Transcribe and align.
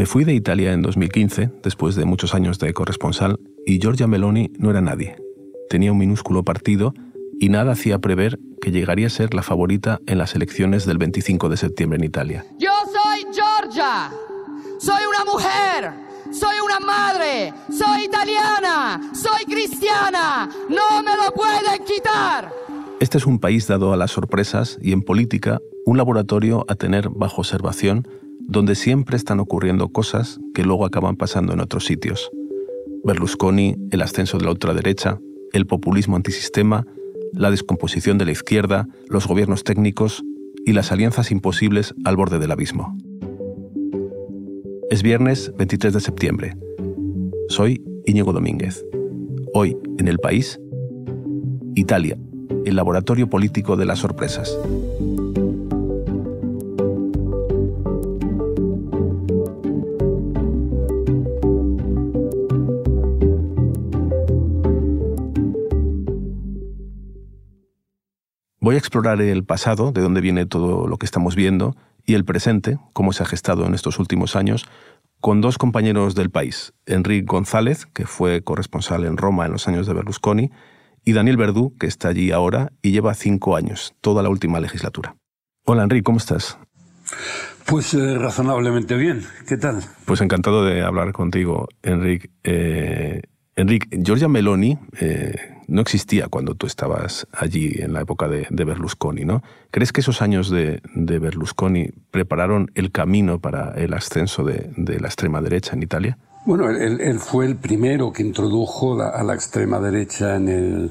Me 0.00 0.06
fui 0.06 0.24
de 0.24 0.32
Italia 0.32 0.72
en 0.72 0.80
2015, 0.80 1.50
después 1.62 1.94
de 1.94 2.06
muchos 2.06 2.34
años 2.34 2.58
de 2.58 2.72
corresponsal, 2.72 3.38
y 3.66 3.78
Giorgia 3.80 4.06
Meloni 4.06 4.50
no 4.58 4.70
era 4.70 4.80
nadie. 4.80 5.16
Tenía 5.68 5.92
un 5.92 5.98
minúsculo 5.98 6.42
partido 6.42 6.94
y 7.38 7.50
nada 7.50 7.72
hacía 7.72 7.98
prever 7.98 8.38
que 8.62 8.70
llegaría 8.70 9.08
a 9.08 9.10
ser 9.10 9.34
la 9.34 9.42
favorita 9.42 10.00
en 10.06 10.16
las 10.16 10.34
elecciones 10.34 10.86
del 10.86 10.96
25 10.96 11.50
de 11.50 11.58
septiembre 11.58 11.98
en 11.98 12.04
Italia. 12.04 12.46
Yo 12.58 12.70
soy 12.86 13.26
Giorgia, 13.30 14.10
soy 14.78 15.02
una 15.06 15.30
mujer, 15.30 15.92
soy 16.32 16.56
una 16.64 16.80
madre, 16.80 17.52
soy 17.68 18.04
italiana, 18.04 19.12
soy 19.12 19.44
cristiana, 19.44 20.48
no 20.70 21.02
me 21.02 21.14
lo 21.14 21.30
pueden 21.34 21.84
quitar. 21.84 22.50
Este 23.00 23.18
es 23.18 23.26
un 23.26 23.38
país 23.38 23.66
dado 23.66 23.92
a 23.92 23.98
las 23.98 24.12
sorpresas 24.12 24.78
y 24.80 24.92
en 24.92 25.02
política 25.02 25.60
un 25.84 25.98
laboratorio 25.98 26.64
a 26.68 26.74
tener 26.74 27.10
bajo 27.10 27.42
observación 27.42 28.08
donde 28.50 28.74
siempre 28.74 29.16
están 29.16 29.38
ocurriendo 29.38 29.88
cosas 29.90 30.40
que 30.54 30.64
luego 30.64 30.84
acaban 30.84 31.16
pasando 31.16 31.52
en 31.52 31.60
otros 31.60 31.86
sitios. 31.86 32.30
Berlusconi, 33.04 33.76
el 33.92 34.02
ascenso 34.02 34.38
de 34.38 34.44
la 34.44 34.50
ultraderecha, 34.50 35.20
el 35.52 35.66
populismo 35.66 36.16
antisistema, 36.16 36.84
la 37.32 37.52
descomposición 37.52 38.18
de 38.18 38.24
la 38.24 38.32
izquierda, 38.32 38.88
los 39.08 39.28
gobiernos 39.28 39.62
técnicos 39.62 40.24
y 40.66 40.72
las 40.72 40.90
alianzas 40.90 41.30
imposibles 41.30 41.94
al 42.04 42.16
borde 42.16 42.40
del 42.40 42.50
abismo. 42.50 42.98
Es 44.90 45.04
viernes 45.04 45.52
23 45.56 45.94
de 45.94 46.00
septiembre. 46.00 46.56
Soy 47.48 47.80
Íñigo 48.04 48.32
Domínguez. 48.32 48.84
Hoy, 49.54 49.76
en 49.98 50.08
el 50.08 50.18
país, 50.18 50.60
Italia, 51.76 52.18
el 52.64 52.74
laboratorio 52.74 53.30
político 53.30 53.76
de 53.76 53.86
las 53.86 54.00
sorpresas. 54.00 54.58
Explorar 68.80 69.22
el 69.22 69.44
pasado, 69.44 69.92
de 69.92 70.00
dónde 70.00 70.20
viene 70.20 70.46
todo 70.46 70.88
lo 70.88 70.96
que 70.96 71.06
estamos 71.06 71.36
viendo, 71.36 71.76
y 72.04 72.14
el 72.14 72.24
presente, 72.24 72.78
cómo 72.92 73.12
se 73.12 73.22
ha 73.22 73.26
gestado 73.26 73.66
en 73.66 73.74
estos 73.74 73.98
últimos 73.98 74.34
años, 74.34 74.66
con 75.20 75.40
dos 75.40 75.58
compañeros 75.58 76.14
del 76.14 76.30
país, 76.30 76.72
Enrique 76.86 77.26
González, 77.26 77.86
que 77.86 78.06
fue 78.06 78.42
corresponsal 78.42 79.04
en 79.04 79.16
Roma 79.16 79.46
en 79.46 79.52
los 79.52 79.68
años 79.68 79.86
de 79.86 79.94
Berlusconi, 79.94 80.50
y 81.04 81.12
Daniel 81.12 81.36
Verdú, 81.36 81.76
que 81.78 81.86
está 81.86 82.08
allí 82.08 82.32
ahora 82.32 82.72
y 82.82 82.90
lleva 82.90 83.14
cinco 83.14 83.56
años, 83.56 83.94
toda 84.00 84.22
la 84.22 84.28
última 84.28 84.60
legislatura. 84.60 85.16
Hola 85.64 85.84
Enrique, 85.84 86.02
¿cómo 86.02 86.18
estás? 86.18 86.58
Pues 87.66 87.94
eh, 87.94 88.18
razonablemente 88.18 88.96
bien. 88.96 89.22
¿Qué 89.46 89.56
tal? 89.56 89.82
Pues 90.04 90.20
encantado 90.20 90.64
de 90.64 90.82
hablar 90.82 91.12
contigo, 91.12 91.68
Enrique. 91.82 92.30
Eh, 92.42 93.22
Enrique, 93.56 93.88
Giorgia 94.02 94.28
Meloni 94.28 94.78
eh, 95.00 95.34
no 95.70 95.80
existía 95.80 96.28
cuando 96.28 96.54
tú 96.54 96.66
estabas 96.66 97.26
allí 97.32 97.72
en 97.78 97.92
la 97.92 98.02
época 98.02 98.28
de, 98.28 98.46
Berlusconi, 98.50 99.24
¿no? 99.24 99.42
¿Crees 99.70 99.92
que 99.92 100.00
esos 100.00 100.20
años 100.20 100.50
de, 100.50 100.80
Berlusconi 100.94 101.90
prepararon 102.10 102.70
el 102.74 102.90
camino 102.90 103.38
para 103.38 103.72
el 103.76 103.94
ascenso 103.94 104.44
de, 104.44 104.70
la 104.76 105.08
extrema 105.08 105.40
derecha 105.40 105.74
en 105.74 105.82
Italia? 105.82 106.18
Bueno, 106.44 106.70
él, 106.70 107.18
fue 107.18 107.46
el 107.46 107.56
primero 107.56 108.12
que 108.12 108.22
introdujo 108.22 109.00
a 109.00 109.22
la 109.22 109.34
extrema 109.34 109.78
derecha 109.78 110.36
en 110.36 110.48
el, 110.48 110.90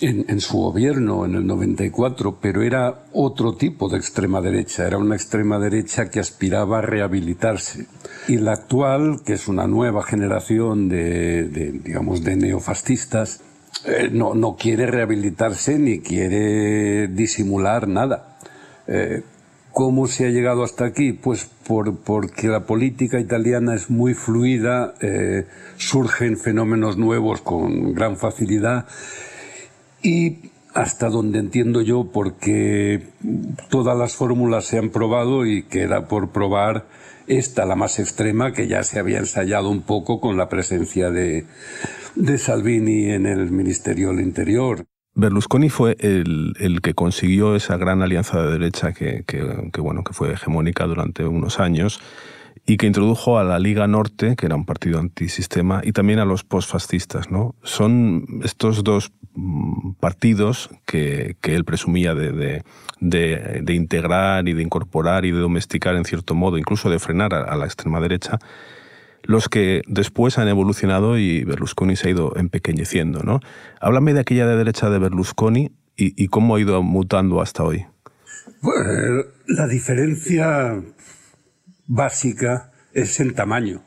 en, 0.00 0.40
su 0.40 0.58
gobierno 0.58 1.24
en 1.24 1.34
el 1.34 1.46
94, 1.46 2.38
pero 2.40 2.62
era 2.62 3.04
otro 3.12 3.54
tipo 3.54 3.88
de 3.88 3.98
extrema 3.98 4.40
derecha, 4.40 4.86
era 4.86 4.98
una 4.98 5.16
extrema 5.16 5.58
derecha 5.58 6.10
que 6.10 6.20
aspiraba 6.20 6.78
a 6.78 6.82
rehabilitarse. 6.82 7.86
Y 8.28 8.36
la 8.36 8.52
actual, 8.52 9.22
que 9.24 9.34
es 9.34 9.48
una 9.48 9.66
nueva 9.66 10.02
generación 10.02 10.88
de, 10.88 11.44
digamos, 11.84 12.22
de 12.22 12.36
neofascistas, 12.36 13.42
eh, 13.84 14.08
no, 14.10 14.34
no, 14.34 14.56
quiere 14.56 14.86
rehabilitarse 14.86 15.78
ni 15.78 16.00
quiere 16.00 17.08
disimular 17.08 17.88
nada. 17.88 18.38
Eh, 18.86 19.22
¿Cómo 19.72 20.08
se 20.08 20.26
ha 20.26 20.30
llegado 20.30 20.64
hasta 20.64 20.86
aquí? 20.86 21.12
Pues 21.12 21.48
por, 21.66 21.98
porque 21.98 22.48
la 22.48 22.66
política 22.66 23.20
italiana 23.20 23.74
es 23.74 23.90
muy 23.90 24.14
fluida, 24.14 24.94
eh, 25.00 25.46
surgen 25.76 26.36
fenómenos 26.36 26.96
nuevos 26.96 27.40
con 27.42 27.94
gran 27.94 28.16
facilidad 28.16 28.86
y 30.02 30.50
hasta 30.74 31.08
donde 31.08 31.38
entiendo 31.38 31.80
yo, 31.82 32.10
porque 32.12 33.02
todas 33.68 33.96
las 33.96 34.14
fórmulas 34.14 34.64
se 34.64 34.78
han 34.78 34.90
probado 34.90 35.46
y 35.46 35.62
queda 35.64 36.08
por 36.08 36.30
probar 36.30 36.86
esta, 37.28 37.64
la 37.64 37.76
más 37.76 37.98
extrema, 37.98 38.52
que 38.52 38.66
ya 38.66 38.82
se 38.82 38.98
había 38.98 39.18
ensayado 39.18 39.68
un 39.70 39.82
poco 39.82 40.20
con 40.20 40.36
la 40.36 40.48
presencia 40.48 41.10
de, 41.10 41.46
de 42.14 42.38
Salvini 42.38 43.10
en 43.10 43.26
el 43.26 43.50
Ministerio 43.50 44.08
del 44.08 44.20
Interior. 44.20 44.84
Berlusconi 45.14 45.68
fue 45.68 45.96
el, 45.98 46.54
el, 46.60 46.80
que 46.80 46.94
consiguió 46.94 47.56
esa 47.56 47.76
gran 47.76 48.02
alianza 48.02 48.40
de 48.40 48.52
derecha 48.52 48.92
que, 48.92 49.24
que, 49.26 49.70
que, 49.72 49.80
bueno, 49.80 50.04
que 50.04 50.12
fue 50.12 50.32
hegemónica 50.32 50.86
durante 50.86 51.24
unos 51.24 51.58
años 51.58 52.00
y 52.68 52.76
que 52.76 52.86
introdujo 52.86 53.38
a 53.38 53.44
la 53.44 53.58
Liga 53.58 53.86
Norte, 53.86 54.36
que 54.36 54.44
era 54.44 54.54
un 54.54 54.66
partido 54.66 54.98
antisistema, 54.98 55.80
y 55.82 55.92
también 55.92 56.18
a 56.18 56.26
los 56.26 56.44
postfascistas. 56.44 57.30
¿no? 57.30 57.54
Son 57.62 58.26
estos 58.44 58.84
dos 58.84 59.10
mm, 59.34 59.92
partidos 59.92 60.68
que, 60.84 61.38
que 61.40 61.54
él 61.54 61.64
presumía 61.64 62.14
de, 62.14 62.62
de, 63.00 63.62
de, 63.62 63.74
integrar 63.74 64.48
y 64.48 64.52
de 64.52 64.62
incorporar 64.62 65.24
y 65.24 65.30
de 65.30 65.38
domesticar 65.38 65.96
en 65.96 66.04
cierto 66.04 66.34
modo, 66.34 66.58
incluso 66.58 66.90
de 66.90 66.98
frenar 66.98 67.32
a, 67.32 67.56
la 67.56 67.64
extrema 67.64 68.00
derecha, 68.00 68.38
los 69.22 69.48
que 69.48 69.80
después 69.86 70.36
han 70.36 70.48
evolucionado 70.48 71.16
y 71.16 71.44
Berlusconi 71.44 71.96
se 71.96 72.08
ha 72.08 72.10
ido 72.10 72.36
empequeñeciendo. 72.36 73.22
¿no? 73.22 73.40
Háblame 73.80 74.12
de 74.12 74.20
aquella 74.20 74.46
de 74.46 74.56
derecha 74.56 74.90
de 74.90 74.98
Berlusconi 74.98 75.72
y, 75.96 76.22
y 76.22 76.28
cómo 76.28 76.56
ha 76.56 76.60
ido 76.60 76.82
mutando 76.82 77.40
hasta 77.40 77.62
hoy. 77.62 77.86
Bueno, 78.60 79.24
la 79.46 79.66
diferencia 79.66 80.82
básica 81.88 82.70
es 82.92 83.18
en 83.18 83.34
tamaño. 83.34 83.82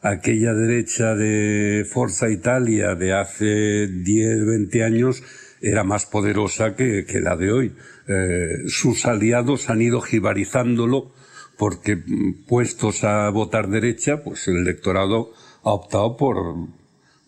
Aquella 0.00 0.54
derecha 0.54 1.14
de 1.14 1.84
Forza 1.84 2.30
Italia 2.30 2.94
de 2.94 3.12
hace 3.12 3.86
10, 3.86 4.46
20 4.46 4.84
años 4.84 5.22
era 5.60 5.84
más 5.84 6.06
poderosa 6.06 6.74
que, 6.74 7.04
la 7.22 7.36
de 7.36 7.52
hoy. 7.52 7.76
Eh, 8.08 8.62
sus 8.68 9.04
aliados 9.04 9.68
han 9.68 9.82
ido 9.82 10.00
jibarizándolo 10.00 11.12
porque 11.58 11.96
mm, 11.96 12.46
puestos 12.48 13.04
a 13.04 13.28
votar 13.28 13.68
derecha, 13.68 14.22
pues 14.22 14.48
el 14.48 14.56
electorado 14.56 15.32
ha 15.62 15.72
optado 15.72 16.16
por, 16.16 16.36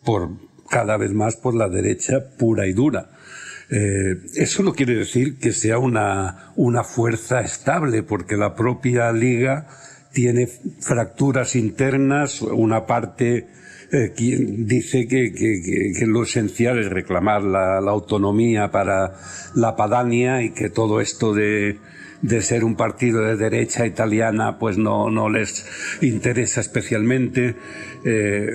por 0.03 0.31
cada 0.71 0.97
vez 0.97 1.13
más 1.13 1.37
por 1.37 1.55
la 1.55 1.69
derecha 1.69 2.37
pura 2.39 2.67
y 2.67 2.73
dura. 2.73 3.11
Eh, 3.69 4.17
eso 4.37 4.63
no 4.63 4.73
quiere 4.73 4.95
decir 4.95 5.39
que 5.39 5.53
sea 5.53 5.79
una, 5.79 6.53
una 6.57 6.85
fuerza 6.85 7.41
estable, 7.41 8.03
porque 8.03 8.37
la 8.37 8.55
propia 8.55 9.13
liga 9.13 9.69
tiene 10.13 10.47
fracturas 10.47 11.57
internas, 11.57 12.43
una 12.43 12.87
parte 12.87 13.49
eh, 13.93 14.15
dice 14.17 15.07
que, 15.07 15.33
que, 15.35 16.07
lo 16.07 16.23
esencial 16.23 16.79
es 16.79 16.89
reclamar 16.89 17.43
la, 17.43 17.77
autonomía 17.77 18.71
para 18.71 19.13
la 19.55 19.77
Padania 19.77 20.43
y 20.43 20.53
que 20.53 20.71
todo 20.71 21.03
esto 21.03 21.35
de, 21.35 21.79
de, 22.23 22.41
ser 22.41 22.65
un 22.65 22.75
partido 22.75 23.21
de 23.21 23.37
derecha 23.37 23.85
italiana 23.85 24.59
pues 24.59 24.79
no, 24.79 25.11
no 25.11 25.29
les 25.29 25.67
interesa 26.01 26.63
especialmente. 26.63 27.55
Eh, 28.07 28.47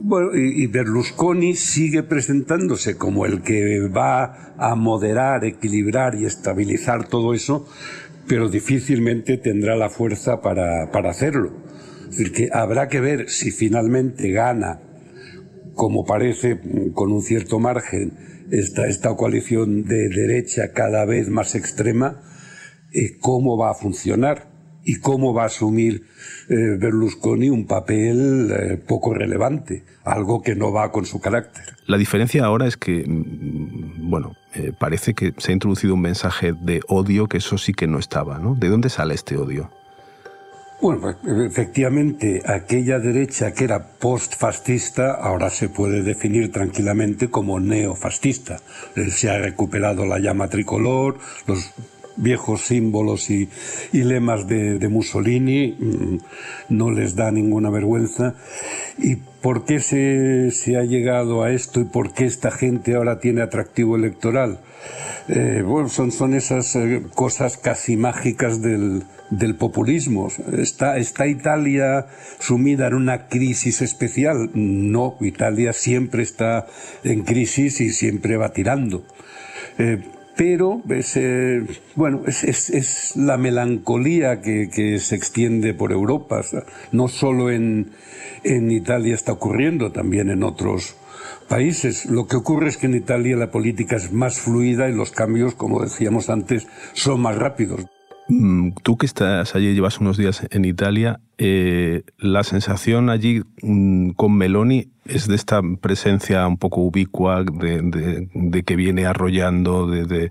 bueno, 0.00 0.34
y, 0.34 0.66
Berlusconi 0.66 1.54
sigue 1.54 2.02
presentándose 2.02 2.96
como 2.96 3.26
el 3.26 3.42
que 3.42 3.88
va 3.88 4.54
a 4.56 4.74
moderar, 4.74 5.44
equilibrar 5.44 6.14
y 6.14 6.24
estabilizar 6.24 7.06
todo 7.06 7.34
eso, 7.34 7.68
pero 8.28 8.48
difícilmente 8.48 9.38
tendrá 9.38 9.76
la 9.76 9.88
fuerza 9.88 10.40
para, 10.40 10.90
para 10.92 11.10
hacerlo. 11.10 11.52
Es 12.10 12.18
decir, 12.18 12.32
que 12.32 12.48
habrá 12.52 12.88
que 12.88 13.00
ver 13.00 13.28
si 13.28 13.50
finalmente 13.50 14.30
gana, 14.30 14.80
como 15.74 16.04
parece, 16.04 16.60
con 16.92 17.12
un 17.12 17.22
cierto 17.22 17.58
margen, 17.58 18.12
esta, 18.50 18.86
esta 18.86 19.14
coalición 19.14 19.84
de 19.84 20.08
derecha 20.08 20.72
cada 20.72 21.04
vez 21.04 21.28
más 21.28 21.54
extrema, 21.54 22.22
eh, 22.92 23.18
cómo 23.20 23.58
va 23.58 23.70
a 23.70 23.74
funcionar 23.74 24.47
y 24.88 25.00
cómo 25.00 25.34
va 25.34 25.42
a 25.42 25.46
asumir 25.46 26.02
eh, 26.48 26.54
Berlusconi 26.78 27.50
un 27.50 27.66
papel 27.66 28.50
eh, 28.50 28.76
poco 28.78 29.12
relevante, 29.12 29.84
algo 30.02 30.40
que 30.40 30.54
no 30.54 30.72
va 30.72 30.90
con 30.90 31.04
su 31.04 31.20
carácter. 31.20 31.76
La 31.86 31.98
diferencia 31.98 32.42
ahora 32.42 32.66
es 32.66 32.78
que, 32.78 33.04
mm, 33.06 34.08
bueno, 34.08 34.34
eh, 34.54 34.72
parece 34.80 35.12
que 35.12 35.34
se 35.36 35.52
ha 35.52 35.54
introducido 35.54 35.92
un 35.92 36.00
mensaje 36.00 36.54
de 36.58 36.80
odio 36.88 37.26
que 37.26 37.36
eso 37.36 37.58
sí 37.58 37.74
que 37.74 37.86
no 37.86 37.98
estaba, 37.98 38.38
¿no? 38.38 38.54
¿De 38.54 38.70
dónde 38.70 38.88
sale 38.88 39.12
este 39.12 39.36
odio? 39.36 39.70
Bueno, 40.80 41.02
pues, 41.02 41.16
efectivamente, 41.50 42.40
aquella 42.46 42.98
derecha 42.98 43.52
que 43.52 43.64
era 43.64 43.98
postfascista 43.98 45.12
ahora 45.12 45.50
se 45.50 45.68
puede 45.68 46.02
definir 46.02 46.50
tranquilamente 46.50 47.28
como 47.28 47.60
neofascista. 47.60 48.56
Se 49.10 49.28
ha 49.28 49.36
recuperado 49.38 50.06
la 50.06 50.18
llama 50.18 50.48
tricolor, 50.48 51.18
los 51.46 51.74
viejos 52.18 52.62
símbolos 52.62 53.30
y, 53.30 53.48
lemas 53.92 54.46
de, 54.46 54.88
Mussolini, 54.88 55.76
mm, 55.78 56.18
no 56.68 56.90
les 56.90 57.14
da 57.14 57.30
ninguna 57.30 57.70
vergüenza. 57.70 58.34
¿Y 58.98 59.16
por 59.16 59.64
qué 59.64 59.80
se, 59.80 60.50
se 60.50 60.76
ha 60.76 60.82
llegado 60.82 61.42
a 61.42 61.52
esto 61.52 61.80
y 61.80 61.84
por 61.84 62.12
qué 62.12 62.26
esta 62.26 62.50
gente 62.50 62.94
ahora 62.94 63.20
tiene 63.20 63.42
atractivo 63.42 63.96
electoral? 63.96 64.60
Eh, 65.28 65.62
bueno, 65.64 65.88
son, 65.88 66.10
son 66.10 66.34
esas 66.34 66.74
eh, 66.76 67.02
cosas 67.14 67.58
casi 67.58 67.96
mágicas 67.96 68.62
del, 68.62 69.04
del 69.30 69.56
populismo. 69.56 70.28
¿Está, 70.52 70.96
¿Está 70.96 71.26
Italia 71.26 72.06
sumida 72.38 72.86
en 72.86 72.94
una 72.94 73.28
crisis 73.28 73.82
especial? 73.82 74.50
No, 74.54 75.16
Italia 75.20 75.72
siempre 75.72 76.22
está 76.22 76.66
en 77.04 77.22
crisis 77.24 77.80
y 77.80 77.90
siempre 77.90 78.36
va 78.36 78.52
tirando. 78.52 79.04
Eh, 79.78 80.00
pero 80.38 80.80
es, 80.88 81.18
bueno, 81.96 82.22
es, 82.28 82.44
es, 82.44 82.70
es, 82.70 83.16
la 83.16 83.36
melancolía 83.36 84.40
que, 84.40 84.70
que, 84.72 85.00
se 85.00 85.16
extiende 85.16 85.74
por 85.74 85.90
Europa. 85.90 86.42
No 86.92 87.08
solo 87.08 87.50
en, 87.50 87.90
en 88.44 88.70
Italia 88.70 89.16
está 89.16 89.32
ocurriendo, 89.32 89.90
también 89.90 90.30
en 90.30 90.44
otros 90.44 90.94
países. 91.48 92.06
Lo 92.06 92.28
que 92.28 92.36
ocurre 92.36 92.68
es 92.68 92.76
que 92.76 92.86
en 92.86 92.94
Italia 92.94 93.36
la 93.36 93.50
política 93.50 93.96
es 93.96 94.12
más 94.12 94.38
fluida 94.38 94.88
y 94.88 94.94
los 94.94 95.10
cambios, 95.10 95.56
como 95.56 95.82
decíamos 95.82 96.30
antes, 96.30 96.68
son 96.92 97.20
más 97.20 97.36
rápidos. 97.36 97.86
Mm, 98.28 98.72
tú 98.82 98.98
que 98.98 99.06
estás 99.06 99.54
allí, 99.54 99.72
llevas 99.72 100.00
unos 100.00 100.18
días 100.18 100.46
en 100.50 100.66
Italia, 100.66 101.20
eh, 101.38 102.02
la 102.18 102.44
sensación 102.44 103.08
allí 103.08 103.42
mm, 103.62 104.10
con 104.10 104.36
Meloni 104.36 104.90
es 105.06 105.26
de 105.28 105.34
esta 105.34 105.62
presencia 105.80 106.46
un 106.46 106.58
poco 106.58 106.82
ubicua, 106.82 107.42
de, 107.42 108.62
que 108.66 108.76
viene 108.76 109.06
arrollando, 109.06 109.86
de, 109.86 110.30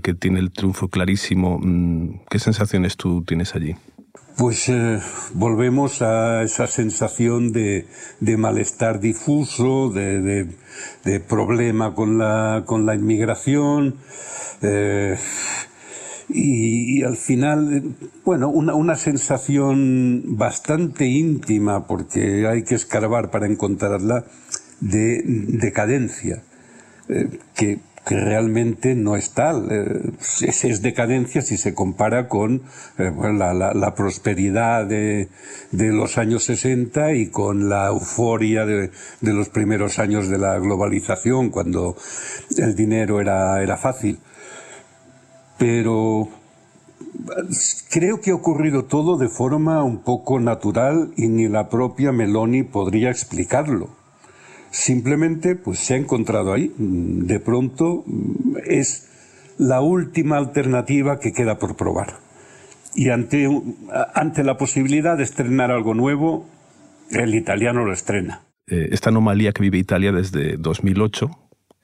que 0.00 0.14
tiene 0.14 0.38
el 0.38 0.52
triunfo 0.52 0.88
clarísimo. 0.88 1.58
Mm, 1.60 2.20
¿Qué 2.30 2.38
sensaciones 2.38 2.96
tú 2.96 3.24
tienes 3.24 3.56
allí? 3.56 3.74
Pues 4.38 4.68
eh, 4.68 5.00
volvemos 5.34 6.02
a 6.02 6.44
esa 6.44 6.68
sensación 6.68 7.52
de, 7.52 7.86
malestar 8.20 9.00
difuso, 9.00 9.90
de, 9.90 10.48
problema 11.28 11.94
con 11.94 12.18
la, 12.18 12.94
inmigración. 12.94 13.96
Eh, 14.62 15.16
y, 16.28 17.02
al 17.02 17.16
final, 17.16 17.94
bueno, 18.24 18.48
una, 18.48 18.74
una, 18.74 18.96
sensación 18.96 20.36
bastante 20.36 21.06
íntima, 21.06 21.86
porque 21.86 22.46
hay 22.46 22.62
que 22.64 22.74
escarbar 22.74 23.30
para 23.30 23.46
encontrarla, 23.46 24.24
de 24.80 25.22
decadencia, 25.24 26.42
eh, 27.08 27.38
que 27.54 27.78
que 28.06 28.14
realmente 28.20 28.94
no 28.94 29.16
es 29.16 29.32
tal. 29.32 29.66
Eh, 29.68 30.12
es, 30.42 30.80
decadencia 30.80 31.42
si 31.42 31.56
se 31.56 31.74
compara 31.74 32.28
con 32.28 32.62
eh, 32.98 33.10
la, 33.34 33.94
prosperidad 33.96 34.86
de, 34.86 35.28
los 35.72 36.16
años 36.16 36.44
60 36.44 37.14
y 37.14 37.30
con 37.30 37.68
la 37.68 37.88
euforia 37.88 38.64
de, 38.64 38.90
los 39.22 39.48
primeros 39.48 39.98
años 39.98 40.28
de 40.28 40.38
la 40.38 40.56
globalización, 40.60 41.50
cuando 41.50 41.96
el 42.56 42.76
dinero 42.76 43.20
era, 43.20 43.60
era 43.60 43.76
fácil. 43.76 44.20
Pero 45.58 46.28
creo 47.90 48.20
que 48.20 48.30
ha 48.30 48.34
ocurrido 48.34 48.84
todo 48.84 49.16
de 49.16 49.28
forma 49.28 49.82
un 49.82 50.02
poco 50.02 50.40
natural 50.40 51.12
y 51.16 51.28
ni 51.28 51.48
la 51.48 51.68
propia 51.68 52.12
Meloni 52.12 52.62
podría 52.62 53.10
explicarlo. 53.10 53.90
Simplemente 54.70 55.56
pues 55.56 55.78
se 55.78 55.94
ha 55.94 55.96
encontrado 55.96 56.52
ahí. 56.52 56.72
De 56.78 57.40
pronto 57.40 58.04
es 58.66 59.08
la 59.58 59.80
última 59.80 60.36
alternativa 60.36 61.18
que 61.18 61.32
queda 61.32 61.58
por 61.58 61.76
probar. 61.76 62.18
Y 62.94 63.10
ante, 63.10 63.48
ante 64.14 64.42
la 64.42 64.56
posibilidad 64.56 65.16
de 65.16 65.24
estrenar 65.24 65.70
algo 65.70 65.94
nuevo, 65.94 66.46
el 67.10 67.34
italiano 67.34 67.84
lo 67.84 67.92
estrena. 67.92 68.42
Eh, 68.68 68.88
esta 68.90 69.10
anomalía 69.10 69.52
que 69.52 69.62
vive 69.62 69.78
Italia 69.78 70.12
desde 70.12 70.56
2008, 70.56 71.30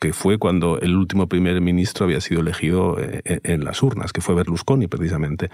que 0.03 0.13
fue 0.13 0.37
cuando 0.37 0.81
el 0.81 0.97
último 0.97 1.29
primer 1.29 1.61
ministro 1.61 2.07
había 2.07 2.21
sido 2.21 2.41
elegido 2.41 2.99
eh, 2.99 3.23
en 3.45 3.65
las 3.65 3.85
urnas, 3.85 4.13
que 4.13 4.21
fue 4.21 4.35
Berlusconi 4.35 4.89
precisamente. 4.89 5.49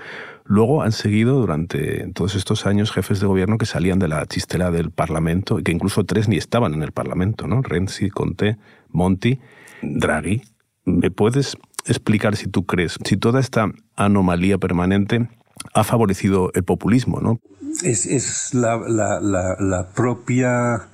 Luego 0.46 0.82
han 0.82 0.92
seguido 0.92 1.38
durante 1.38 2.10
todos 2.14 2.34
estos 2.34 2.64
años 2.64 2.90
jefes 2.90 3.20
de 3.20 3.26
gobierno 3.26 3.58
que 3.58 3.66
salían 3.66 3.98
de 3.98 4.08
la 4.08 4.24
chistera 4.24 4.70
del 4.70 4.90
Parlamento, 4.90 5.58
que 5.62 5.70
incluso 5.70 6.04
tres 6.04 6.28
ni 6.28 6.38
estaban 6.38 6.72
en 6.72 6.82
el 6.82 6.92
Parlamento, 6.92 7.46
¿no? 7.46 7.60
Renzi, 7.60 8.08
Conte, 8.08 8.56
Monti, 8.88 9.38
Draghi. 9.82 10.40
¿Me 10.86 11.10
puedes 11.10 11.58
explicar 11.84 12.34
si 12.34 12.46
tú 12.46 12.64
crees, 12.64 12.96
si 13.04 13.18
toda 13.18 13.40
esta 13.40 13.70
anomalía 13.96 14.56
permanente 14.56 15.28
ha 15.74 15.84
favorecido 15.84 16.52
el 16.54 16.64
populismo, 16.64 17.20
¿no? 17.20 17.38
Es, 17.84 18.54
la, 18.54 18.78
la 18.80 19.88
propia 19.94 20.88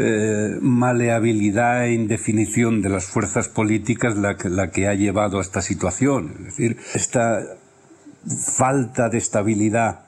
eh, 0.00 0.58
maleabilidad 0.60 1.86
e 1.86 1.92
indefinición 1.92 2.82
de 2.82 2.88
las 2.88 3.06
fuerzas 3.06 3.48
políticas 3.48 4.16
la 4.16 4.70
que, 4.70 4.86
ha 4.86 4.94
llevado 4.94 5.38
a 5.38 5.40
esta 5.40 5.60
situación. 5.60 6.36
Es 6.38 6.44
decir, 6.54 6.76
esta 6.94 7.40
falta 8.56 9.08
de 9.08 9.18
estabilidad 9.18 10.06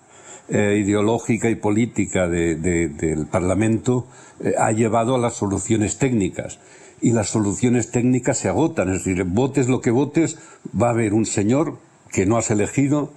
eh, 0.48 0.81
ideológica 0.81 1.50
y 1.50 1.56
política 1.56 2.28
del 2.28 3.26
Parlamento 3.28 4.06
eh, 4.38 4.54
ha 4.56 4.70
llevado 4.70 5.16
a 5.16 5.19
las 5.19 5.34
soluciones 5.34 5.98
técnicas. 5.98 6.60
Y 7.00 7.10
las 7.10 7.31
soluciones 7.31 7.90
técnicas 7.90 8.38
se 8.38 8.48
agotan. 8.48 8.90
Es 8.90 9.04
decir, 9.04 9.25
votes 9.25 9.69
lo 9.69 9.81
que 9.81 9.90
votes, 9.90 10.38
va 10.81 10.88
a 10.88 10.90
haber 10.90 11.14
un 11.14 11.26
señor 11.26 11.78
que 12.12 12.26
no 12.26 12.37
has 12.37 12.52
elegido, 12.52 13.12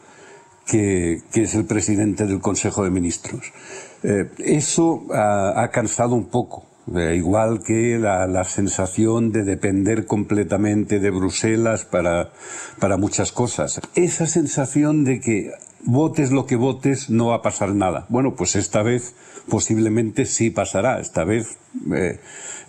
que, 0.66 1.22
que 1.32 1.44
es 1.44 1.56
el 1.56 1.66
presidente 1.66 2.26
del 2.26 2.40
Consejo 2.40 2.84
de 2.84 2.90
Ministros. 2.90 3.52
Eh, 4.04 4.30
eso 4.40 5.06
ha, 5.14 5.70
cansado 5.72 6.14
un 6.16 6.26
poco. 6.26 6.66
Eh, 6.94 7.16
igual 7.16 7.64
que 7.64 7.98
la, 7.98 8.44
sensación 8.44 9.32
de 9.32 9.44
depender 9.44 10.06
completamente 10.06 11.00
de 11.00 11.12
Bruselas 11.12 11.86
para, 11.86 12.32
para 12.80 12.98
muchas 12.98 13.32
cosas. 13.32 13.80
Esa 13.96 14.28
sensación 14.28 15.06
de 15.06 15.22
que 15.22 15.52
votes 15.86 16.32
lo 16.32 16.46
que 16.46 16.56
votes, 16.56 17.10
no 17.10 17.28
va 17.28 17.36
a 17.36 17.42
pasar 17.42 17.74
nada. 17.74 18.06
Bueno, 18.10 18.36
pues 18.36 18.56
esta 18.56 18.84
vez 18.84 19.16
posiblemente 19.50 20.26
sí 20.26 20.50
pasará. 20.50 21.00
Esta 21.00 21.24
vez 21.24 21.58
eh, 21.94 22.20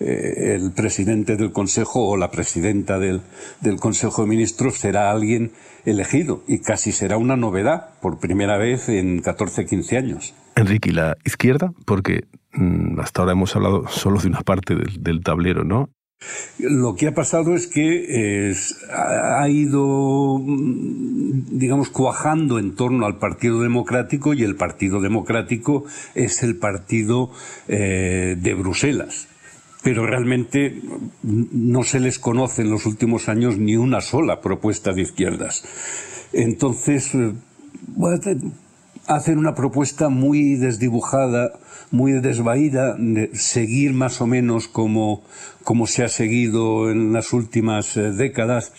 el 0.01 0.73
presidente 0.73 1.37
del 1.37 1.53
Consejo 1.53 2.09
o 2.09 2.17
la 2.17 2.31
presidenta 2.31 2.99
del, 2.99 3.23
del 3.61 3.77
Consejo 3.77 4.23
de 4.23 4.29
Ministros 4.29 4.79
será 4.79 5.11
alguien 5.11 5.53
elegido 5.85 6.43
y 6.49 6.61
casi 6.61 6.93
será 6.93 7.19
una 7.19 7.37
novedad 7.37 7.91
por 8.01 8.19
primera 8.19 8.57
vez 8.57 8.89
en 8.89 9.21
14, 9.21 9.67
15 9.67 9.97
años. 9.97 10.35
Enrique, 10.57 10.91
¿y 10.91 10.93
la 10.93 11.17
izquierda? 11.25 11.73
Porque 11.85 12.25
hasta 12.99 13.23
ahora 13.23 13.33
hemos 13.33 13.55
hablado 13.57 13.87
solo 13.89 14.21
de 14.21 14.29
una 14.29 14.43
parte 14.43 14.75
del, 14.75 15.23
tablero, 15.23 15.65
¿no? 15.65 15.91
Lo 16.59 16.95
que 16.95 17.09
ha 17.09 17.15
pasado 17.15 17.55
es 17.55 17.67
que 17.67 18.55
ha 18.91 19.49
ido, 19.49 20.39
mm, 20.39 21.59
digamos, 21.59 21.91
cuajando 21.91 22.59
en 22.59 22.77
torno 22.77 23.05
al 23.07 23.19
Partido 23.19 23.61
Democrático 23.61 24.33
y 24.33 24.43
el 24.43 24.57
Partido 24.57 25.01
Democrático 25.01 25.85
es 26.15 26.43
el 26.43 26.57
partido 26.57 27.31
eh, 27.69 28.37
de 28.39 28.55
Bruselas. 28.55 29.29
Pero 29.83 30.07
realmente 30.07 30.81
no 31.23 31.83
se 31.83 32.01
les 32.01 32.19
conoce 32.19 32.63
en 32.63 32.71
los 32.71 32.87
últimos 32.87 33.29
años 33.29 33.59
ni 33.59 33.77
una 33.77 34.01
sola 34.01 34.41
propuesta 34.41 34.95
de 34.95 35.03
izquierdas. 35.03 35.63
Entonces, 36.33 37.15
eh, 37.15 37.35
hacen 39.07 39.39
una 39.39 39.55
propuesta 39.55 40.09
muy 40.09 40.57
desdibujada, 40.57 41.53
muy 41.91 42.13
desvaída, 42.13 42.97
de 42.99 43.35
seguir 43.35 43.93
más 43.93 44.21
o 44.21 44.27
menos 44.27 44.69
como, 44.69 45.23
como 45.63 45.87
se 45.87 46.05
ha 46.05 46.09
seguido 46.09 46.91
en 46.91 47.13
las 47.13 47.33
últimas 47.33 47.97
eh, 47.97 48.13
décadas 48.13 48.73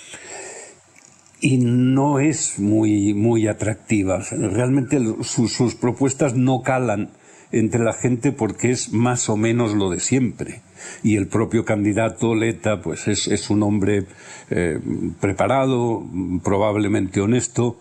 y 1.46 1.58
no 1.58 2.20
es 2.20 2.60
muy, 2.60 3.14
muy 3.14 3.48
atractiva. 3.48 4.20
Realmente 4.32 5.00
sus, 5.22 5.76
propuestas 5.76 6.36
no 6.36 6.62
calan 6.62 7.10
entre 7.52 7.84
la 7.84 7.94
gente 7.94 8.32
porque 8.32 8.72
es 8.72 8.92
más 8.92 9.30
o 9.30 9.38
menos 9.38 9.74
lo 9.74 9.90
de 9.90 10.00
siempre. 10.00 10.62
Y 11.04 11.18
el 11.18 11.28
propio 11.28 11.64
candidato 11.64 12.36
Leta, 12.36 12.82
pues 12.82 13.08
es, 13.08 13.28
es 13.28 13.50
un 13.50 13.64
hombre 13.64 14.06
eh, 14.50 14.80
preparado, 15.22 16.04
probablemente 16.44 17.22
honesto, 17.22 17.80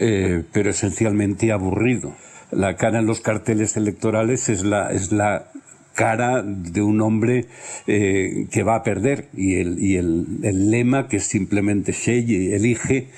eh, 0.00 0.42
pero 0.52 0.70
esencialmente 0.70 1.52
aburrido. 1.52 2.14
La 2.50 2.74
cara 2.76 2.98
en 2.98 3.06
los 3.06 3.20
carteles 3.20 3.76
electorales 3.76 4.48
es 4.48 4.64
la, 4.64 4.90
es 4.90 5.12
la 5.12 5.52
cara 5.94 6.42
de 6.42 6.82
un 6.82 7.00
hombre 7.00 7.46
eh, 7.86 8.46
que 8.50 8.62
va 8.62 8.76
a 8.76 8.82
perder 8.82 9.28
y, 9.34 9.56
el, 9.56 9.78
y 9.78 9.96
el, 9.96 10.26
el 10.42 10.70
lema 10.70 11.06
que 11.06 11.20
simplemente 11.20 11.92
Shelley 11.92 12.52
elige 12.54 13.10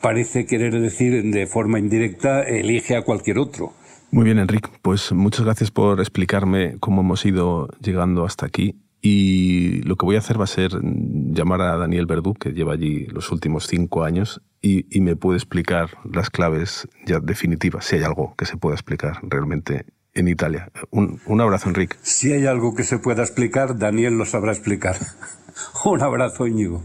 parece 0.00 0.46
querer 0.46 0.80
decir 0.80 1.22
de 1.24 1.46
forma 1.46 1.78
indirecta 1.78 2.42
elige 2.42 2.96
a 2.96 3.02
cualquier 3.02 3.38
otro. 3.38 3.72
Muy 4.10 4.24
bien, 4.24 4.38
Enrique. 4.38 4.70
Pues 4.80 5.12
muchas 5.12 5.44
gracias 5.44 5.70
por 5.70 6.00
explicarme 6.00 6.76
cómo 6.80 7.02
hemos 7.02 7.26
ido 7.26 7.68
llegando 7.80 8.24
hasta 8.24 8.46
aquí 8.46 8.76
Y 9.00 9.82
lo 9.82 9.96
que 9.96 10.06
voy 10.06 10.16
a 10.16 10.18
hacer 10.18 10.40
va 10.40 10.44
a 10.44 10.48
ser 10.48 10.72
llamar 10.82 11.62
a 11.62 11.76
Daniel 11.76 12.06
Verdú, 12.06 12.34
que 12.34 12.52
lleva 12.52 12.72
allí 12.72 13.06
los 13.06 13.30
últimos 13.30 13.66
cinco 13.66 14.04
años, 14.04 14.42
y, 14.60 14.86
me 15.00 15.14
puede 15.14 15.38
explicar 15.38 15.90
las 16.04 16.30
claves 16.30 16.88
ya 17.06 17.20
definitivas, 17.20 17.84
si 17.84 17.96
hay 17.96 18.02
algo 18.02 18.34
que 18.36 18.44
se 18.44 18.56
pueda 18.56 18.74
explicar 18.74 19.20
realmente 19.22 19.86
en 20.14 20.26
Italia. 20.26 20.70
Un, 20.90 21.20
un 21.26 21.40
abrazo, 21.40 21.68
Enrique. 21.68 21.96
Si 22.02 22.32
hay 22.32 22.46
algo 22.46 22.74
que 22.74 22.82
se 22.82 22.98
pueda 22.98 23.22
explicar, 23.22 23.78
Daniel 23.78 24.18
lo 24.18 24.24
sabrá 24.24 24.50
explicar. 24.50 24.96
un 25.84 26.02
abrazo, 26.02 26.48
Íñigo. 26.48 26.82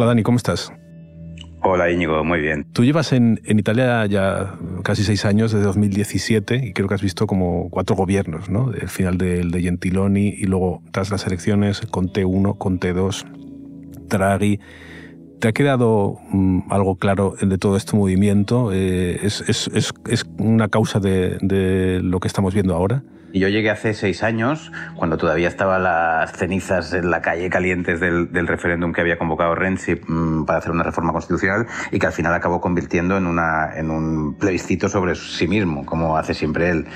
Hola 0.00 0.06
Dani, 0.06 0.22
¿cómo 0.22 0.38
estás? 0.38 0.72
Hola 1.62 1.90
Íñigo, 1.90 2.24
muy 2.24 2.40
bien. 2.40 2.64
Tú 2.72 2.84
llevas 2.84 3.12
en, 3.12 3.38
Italia 3.44 4.06
ya 4.06 4.54
casi 4.82 5.04
seis 5.04 5.26
años, 5.26 5.52
desde 5.52 5.66
2017, 5.66 6.68
y 6.68 6.72
creo 6.72 6.88
que 6.88 6.94
has 6.94 7.02
visto 7.02 7.26
como 7.26 7.68
cuatro 7.68 7.96
gobiernos, 7.96 8.48
¿no? 8.48 8.72
El 8.72 8.88
final 8.88 9.18
del 9.18 9.50
de 9.50 9.60
Gentiloni 9.60 10.28
y 10.28 10.44
luego 10.44 10.82
tras 10.90 11.10
las 11.10 11.26
elecciones 11.26 11.82
con 11.82 12.08
T1, 12.08 12.56
con 12.56 12.80
T2, 12.80 13.26
Draghi. 14.08 14.58
¿Te 15.38 15.48
ha 15.48 15.52
quedado 15.52 16.16
mm, 16.30 16.72
algo 16.72 16.96
claro 16.96 17.34
de 17.38 17.58
todo 17.58 17.76
este 17.76 17.94
movimiento? 17.94 18.72
Eh, 18.72 19.18
¿es, 19.22 19.44
es, 19.46 19.70
es, 19.74 20.24
una 20.38 20.68
causa 20.68 20.98
de, 20.98 21.36
de 21.42 22.00
lo 22.02 22.20
que 22.20 22.28
estamos 22.28 22.54
viendo 22.54 22.74
ahora? 22.74 23.02
Yo 23.32 23.48
llegué 23.48 23.70
hace 23.70 23.94
seis 23.94 24.24
años, 24.24 24.72
cuando 24.96 25.16
todavía 25.16 25.46
estaban 25.46 25.84
las 25.84 26.32
cenizas 26.32 26.92
en 26.94 27.10
la 27.10 27.22
calle 27.22 27.48
calientes 27.48 28.00
del, 28.00 28.32
del 28.32 28.48
referéndum 28.48 28.92
que 28.92 29.02
había 29.02 29.18
convocado 29.18 29.54
Renzi 29.54 29.94
mm, 29.94 30.46
para 30.46 30.58
hacer 30.58 30.72
una 30.72 30.82
reforma 30.82 31.12
constitucional 31.12 31.66
y 31.92 32.00
que 32.00 32.06
al 32.06 32.12
final 32.12 32.34
acabó 32.34 32.60
convirtiendo 32.60 33.16
en, 33.16 33.26
una, 33.26 33.76
en 33.76 33.90
un 33.90 34.34
plebiscito 34.34 34.88
sobre 34.88 35.14
sí 35.14 35.46
mismo, 35.46 35.86
como 35.86 36.16
hace 36.16 36.34
siempre 36.34 36.70
él. 36.70 36.86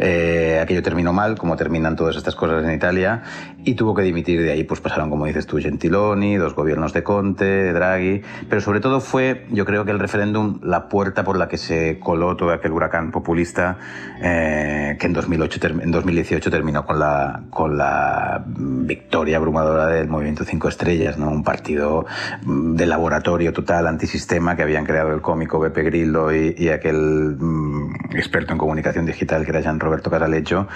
Eh, 0.00 0.58
aquello 0.60 0.82
terminó 0.82 1.12
mal, 1.12 1.38
como 1.38 1.56
terminan 1.56 1.94
todas 1.94 2.16
estas 2.16 2.34
cosas 2.34 2.64
en 2.64 2.74
Italia, 2.74 3.22
y 3.64 3.74
tuvo 3.74 3.94
que 3.94 4.02
dimitir 4.02 4.42
de 4.42 4.50
ahí. 4.50 4.64
Pues 4.64 4.80
pasaron, 4.80 5.10
como 5.10 5.26
dices 5.26 5.46
tú, 5.46 5.58
Gentiloni, 5.58 6.36
dos 6.36 6.56
gobiernos 6.56 6.92
de 6.92 7.04
Conte, 7.04 7.72
Draghi, 7.72 8.22
pero 8.48 8.60
sobre 8.60 8.80
todo 8.80 9.00
fue, 9.00 9.46
yo 9.50 9.64
creo 9.64 9.84
que 9.84 9.92
el 9.92 10.00
referéndum, 10.00 10.58
la 10.62 10.88
puerta 10.88 11.22
por 11.22 11.38
la 11.38 11.46
que 11.46 11.56
se 11.56 12.00
coló 12.00 12.36
todo 12.36 12.50
aquel 12.50 12.72
huracán 12.72 13.12
populista 13.12 13.78
eh, 14.20 14.96
que 14.98 15.06
en 15.06 15.12
2008 15.12 15.60
terminó 15.60 15.83
en 15.84 15.90
2018 15.90 16.50
terminó 16.50 16.86
con 16.86 16.98
la, 16.98 17.42
con 17.50 17.76
la 17.76 18.42
victoria 18.46 19.36
abrumadora 19.36 19.86
del 19.88 20.08
Movimiento 20.08 20.44
Cinco 20.44 20.68
Estrellas, 20.68 21.18
¿no? 21.18 21.28
un 21.28 21.44
partido 21.44 22.06
mm, 22.42 22.74
de 22.74 22.86
laboratorio 22.86 23.52
total 23.52 23.86
antisistema 23.86 24.56
que 24.56 24.62
habían 24.62 24.86
creado 24.86 25.12
el 25.12 25.20
cómico 25.20 25.60
Beppe 25.60 25.82
Grillo 25.82 26.32
y, 26.32 26.70
aquel 26.70 27.36
mm, 27.38 28.16
experto 28.16 28.52
en 28.52 28.58
comunicación 28.58 29.04
digital 29.04 29.44
que 29.44 29.50
era 29.50 29.60
Jean 29.60 29.78
Roberto 29.78 30.10
Casalecho 30.10 30.68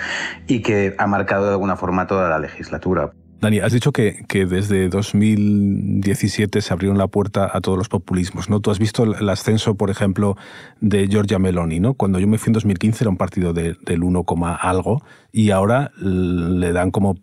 y 0.46 0.60
que 0.60 0.94
ha 0.98 1.06
marcado 1.06 1.46
de 1.46 1.52
alguna 1.52 1.76
forma 1.76 2.06
toda 2.06 2.28
la 2.28 2.38
legislatura. 2.38 3.10
Dani, 3.40 3.60
has 3.60 3.72
dicho 3.72 3.92
que, 3.92 4.24
que, 4.26 4.46
desde 4.46 4.88
2017 4.88 6.60
se 6.60 6.72
abrieron 6.72 6.98
la 6.98 7.06
puerta 7.06 7.48
a 7.52 7.60
todos 7.60 7.78
los 7.78 7.88
populismos, 7.88 8.50
¿no? 8.50 8.58
Tú 8.60 8.72
has 8.72 8.80
visto 8.80 9.04
el 9.04 9.28
ascenso, 9.28 9.76
por 9.76 9.90
ejemplo, 9.90 10.36
de 10.80 11.06
Giorgia 11.06 11.38
Meloni, 11.38 11.78
¿no? 11.78 11.94
Cuando 11.94 12.18
yo 12.18 12.26
me 12.26 12.38
fui 12.38 12.50
en 12.50 12.54
2015 12.54 13.04
era 13.04 13.10
un 13.10 13.16
partido 13.16 13.52
del 13.52 14.02
1, 14.02 14.24
algo 14.60 15.02
y 15.30 15.50
ahora 15.50 15.92
le 16.00 16.72
dan 16.72 16.90
como 16.90 17.14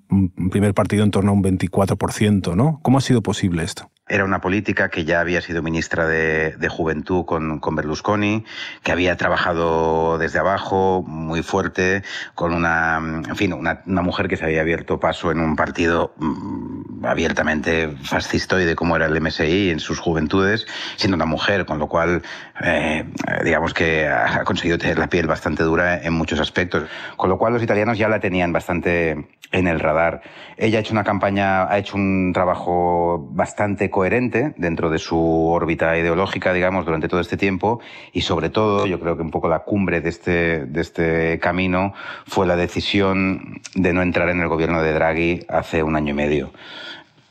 primer 0.52 0.74
partido 0.74 1.04
en 1.04 1.12
torno 1.12 1.32
a 1.32 1.34
un 1.34 1.44
24%, 1.44 2.56
¿no? 2.56 2.80
¿Cómo 2.82 2.98
ha 2.98 3.02
sido 3.02 3.22
posible 3.22 3.64
esto? 3.64 3.90
Era 4.08 4.24
una 4.24 4.40
política 4.40 4.90
que 4.90 5.04
ya 5.04 5.20
había 5.20 5.42
sido 5.42 5.64
ministra 5.64 6.06
de, 6.06 6.70
Juventud 6.70 7.26
con, 7.26 7.60
con, 7.60 7.76
Berlusconi, 7.76 8.46
que 8.84 8.92
había 8.92 9.18
trabajado 9.18 10.20
desde 10.20 10.38
abajo, 10.38 11.04
muy 11.08 11.42
fuerte, 11.42 12.04
con 12.36 12.54
una, 12.54 12.98
en 12.98 13.36
fin, 13.36 13.52
una, 13.54 13.82
una 13.88 14.04
mujer 14.04 14.28
que 14.28 14.38
se 14.38 14.46
había 14.46 14.62
abierto 14.62 15.00
paso 15.00 15.32
en 15.32 15.40
un 15.40 15.56
partido 15.56 16.14
mm, 16.18 17.04
abiertamente 17.04 17.96
fascistoide 18.04 18.76
como 18.76 18.96
era 18.96 19.08
el 19.08 19.20
MSI 19.20 19.72
en 19.72 19.80
sus 19.80 20.00
juventudes, 20.00 20.68
siendo 20.98 21.16
una 21.16 21.26
mujer, 21.26 21.66
con 21.66 21.80
lo 21.80 21.88
cual, 21.88 22.22
eh, 22.62 23.06
digamos 23.44 23.74
que 23.74 24.08
ha 24.08 24.44
conseguido 24.44 24.78
tener 24.78 25.00
la 25.00 25.08
piel 25.08 25.26
bastante 25.26 25.64
dura 25.64 26.04
en 26.04 26.14
muchos 26.14 26.40
aspectos. 26.40 26.84
Con 27.18 27.32
lo 27.32 27.40
cual 27.40 27.54
los 27.54 27.64
italianos 27.64 27.98
ya 27.98 28.08
la 28.08 28.20
tenían 28.20 28.54
bastante 28.54 29.28
en 29.52 29.68
el 29.68 29.80
radar. 29.80 30.22
Ella 30.58 30.78
ha 30.78 30.82
hecho 30.82 30.94
una 30.94 31.04
campaña, 31.04 31.70
ha 31.70 31.78
hecho 31.78 31.96
un 31.96 32.32
trabajo 32.34 33.30
bastante 33.32 33.90
coherente 33.96 34.54
dentro 34.58 34.90
de 34.90 35.00
su 35.00 35.18
órbita 35.48 35.98
ideológica, 35.98 36.52
digamos, 36.52 36.84
durante 36.84 37.08
todo 37.08 37.22
este 37.22 37.38
tiempo 37.38 37.80
y 38.12 38.22
sobre 38.22 38.50
todo, 38.50 38.86
yo 38.88 39.00
creo 39.00 39.16
que 39.16 39.22
un 39.22 39.32
poco 39.32 39.48
la 39.48 39.60
cumbre 39.60 40.02
de 40.02 40.10
este, 40.10 40.66
de 40.66 40.82
este 40.82 41.40
camino 41.40 41.94
fue 42.28 42.46
la 42.46 42.58
decisión 42.58 43.62
de 43.74 43.94
no 43.94 44.02
entrar 44.02 44.28
en 44.28 44.42
el 44.42 44.50
gobierno 44.50 44.84
de 44.84 44.92
Draghi 44.92 45.46
hace 45.48 45.82
un 45.82 45.96
año 45.96 46.12
y 46.12 46.14
medio 46.14 46.52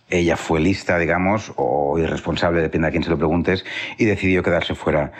ella 0.09 0.37
fue 0.39 0.61
lista, 0.61 0.99
digamos, 0.99 1.53
o 1.57 1.99
irresponsable, 1.99 2.63
depende 2.63 2.89
a 2.89 2.91
quién 2.91 3.03
se 3.03 3.11
lo 3.11 3.19
preguntes, 3.19 3.65
y 3.99 4.05
decidió 4.05 4.43
quedarse 4.43 4.75
fuera. 4.75 5.13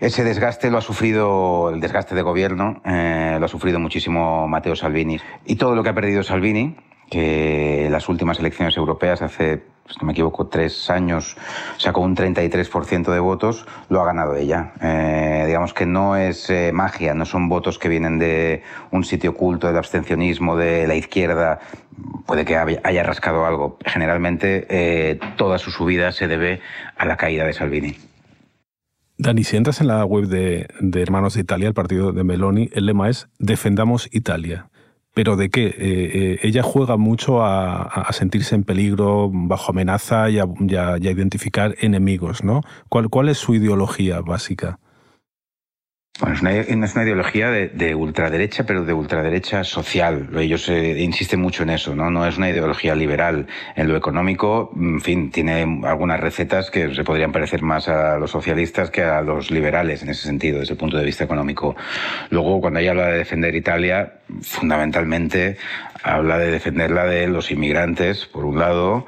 Ese 0.00 0.24
desgaste 0.24 0.70
lo 0.70 0.78
ha 0.78 0.80
sufrido, 0.80 1.70
el 1.70 1.80
desgaste 1.80 2.14
de 2.14 2.22
gobierno, 2.22 2.80
eh, 2.86 3.36
lo 3.38 3.44
ha 3.44 3.48
sufrido 3.48 3.78
muchísimo 3.78 4.48
Matteo 4.48 4.74
Salvini. 4.74 5.20
Y 5.44 5.56
todo 5.56 5.74
lo 5.74 5.82
que 5.82 5.90
ha 5.90 5.94
perdido 5.94 6.22
Salvini, 6.22 6.76
que 7.12 7.88
las 7.90 8.08
últimas 8.08 8.38
elecciones 8.38 8.74
europeas 8.78 9.20
hace, 9.20 9.64
si 9.86 9.98
no 10.00 10.06
me 10.06 10.12
equivoco, 10.12 10.46
tres 10.46 10.88
años 10.88 11.36
sacó 11.76 12.00
un 12.00 12.16
33% 12.16 13.12
de 13.12 13.20
votos, 13.20 13.66
lo 13.90 14.00
ha 14.00 14.06
ganado 14.06 14.34
ella. 14.34 14.72
Eh, 14.80 15.44
digamos 15.46 15.74
que 15.74 15.84
no 15.84 16.16
es 16.16 16.48
eh, 16.48 16.70
magia, 16.72 17.12
no 17.12 17.26
son 17.26 17.50
votos 17.50 17.78
que 17.78 17.90
vienen 17.90 18.18
de 18.18 18.62
un 18.92 19.04
sitio 19.04 19.32
oculto 19.32 19.66
del 19.66 19.76
abstencionismo 19.76 20.56
de 20.56 20.86
la 20.86 20.94
izquierda. 20.94 21.60
Puede 22.24 22.46
que 22.46 22.56
haya 22.56 23.02
rascado 23.02 23.44
algo. 23.44 23.76
Generalmente 23.84 25.20
toda 25.36 25.58
su 25.58 25.70
subida 25.70 26.12
se 26.12 26.28
debe 26.28 26.62
a 26.96 27.04
la 27.04 27.18
caída 27.18 27.44
de 27.44 27.52
Salvini. 27.52 27.98
Dani, 29.18 29.44
si 29.44 29.56
entras 29.56 29.80
en 29.80 29.88
la 29.88 30.04
web 30.04 30.26
de, 30.26 30.66
Hermanos 31.00 31.34
de 31.34 31.42
Italia, 31.42 31.68
el 31.68 31.74
partido 31.74 32.12
de 32.12 32.24
Meloni, 32.24 32.70
el 32.72 32.86
lema 32.86 33.10
es 33.10 33.28
Defendamos 33.38 34.08
Italia. 34.10 34.70
¿Pero 35.14 35.36
de 35.36 35.50
qué? 35.50 35.66
Eh, 35.66 35.74
eh, 35.78 36.38
ella 36.42 36.62
juega 36.62 36.96
mucho 36.96 37.44
a, 37.44 38.08
sentirse 38.12 38.54
en 38.54 38.64
peligro, 38.64 39.30
bajo 39.32 39.72
amenaza 39.72 40.30
y 40.30 40.38
a, 40.38 40.46
identificar 40.98 41.74
enemigos, 41.80 42.42
¿no? 42.42 42.62
¿Cuál, 42.88 43.10
¿Cuál 43.10 43.28
es 43.28 43.38
su 43.38 43.54
ideología 43.54 44.20
básica? 44.20 44.78
Bueno, 46.20 46.34
es 46.34 46.42
una, 46.94 47.04
ideología 47.04 47.50
de, 47.50 47.94
ultraderecha, 47.94 48.64
pero 48.64 48.84
de 48.84 48.92
ultraderecha 48.92 49.64
social. 49.64 50.28
Ellos 50.38 50.68
eh, 50.68 51.00
insisten 51.00 51.40
mucho 51.40 51.62
en 51.62 51.70
eso, 51.70 51.96
¿no? 51.96 52.10
No 52.10 52.26
es 52.26 52.36
una 52.36 52.50
ideología 52.50 52.94
liberal. 52.94 53.46
En 53.76 53.88
lo 53.88 53.96
económico, 53.96 54.70
en 54.76 55.00
fin, 55.00 55.30
tiene 55.30 55.62
algunas 55.84 56.20
recetas 56.20 56.70
que 56.70 56.94
se 56.94 57.02
podrían 57.02 57.32
parecer 57.32 57.62
más 57.62 57.88
a 57.88 58.18
los 58.18 58.30
socialistas 58.30 58.90
que 58.90 59.02
a 59.02 59.22
los 59.22 59.50
liberales 59.50 60.02
en 60.02 60.10
ese 60.10 60.24
sentido, 60.24 60.60
desde 60.60 60.74
el 60.74 60.78
punto 60.78 60.98
de 60.98 61.04
vista 61.06 61.24
económico. 61.24 61.76
Luego, 62.28 62.60
cuando 62.60 62.80
ella 62.80 62.90
habla 62.90 63.06
de 63.06 63.18
defender 63.18 63.54
Italia, 63.54 64.12
fundamentalmente 64.42 65.56
habla 66.02 66.38
de 66.38 66.50
defenderla 66.50 67.04
de 67.04 67.26
los 67.28 67.50
inmigrantes, 67.50 68.26
por 68.26 68.44
un 68.44 68.58
lado, 68.58 69.06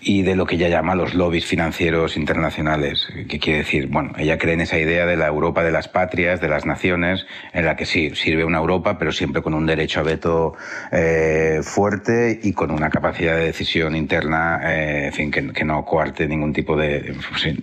y 0.00 0.22
de 0.22 0.36
lo 0.36 0.46
que 0.46 0.54
ella 0.54 0.68
llama 0.68 0.94
los 0.94 1.14
lobbies 1.14 1.44
financieros 1.44 2.16
internacionales. 2.16 3.08
¿Qué 3.28 3.38
quiere 3.38 3.58
decir? 3.60 3.88
Bueno, 3.88 4.12
ella 4.16 4.38
cree 4.38 4.54
en 4.54 4.60
esa 4.60 4.78
idea 4.78 5.06
de 5.06 5.16
la 5.16 5.26
Europa 5.26 5.64
de 5.64 5.72
las 5.72 5.88
patrias, 5.88 6.40
de 6.40 6.45
las 6.48 6.66
naciones, 6.66 7.26
en 7.52 7.64
la 7.64 7.76
que 7.76 7.86
sí, 7.86 8.14
sirve 8.14 8.44
una 8.44 8.58
Europa, 8.58 8.98
pero 8.98 9.12
siempre 9.12 9.42
con 9.42 9.54
un 9.54 9.66
derecho 9.66 10.00
a 10.00 10.02
veto 10.02 10.54
eh, 10.92 11.60
fuerte 11.62 12.40
y 12.42 12.52
con 12.52 12.70
una 12.70 12.90
capacidad 12.90 13.36
de 13.36 13.46
decisión 13.46 13.96
interna, 13.96 14.60
eh, 14.64 15.06
en 15.06 15.12
fin, 15.12 15.30
que, 15.30 15.64
no 15.66 15.84
coarte 15.84 16.28
ningún 16.28 16.52
tipo 16.52 16.76
de, 16.76 17.14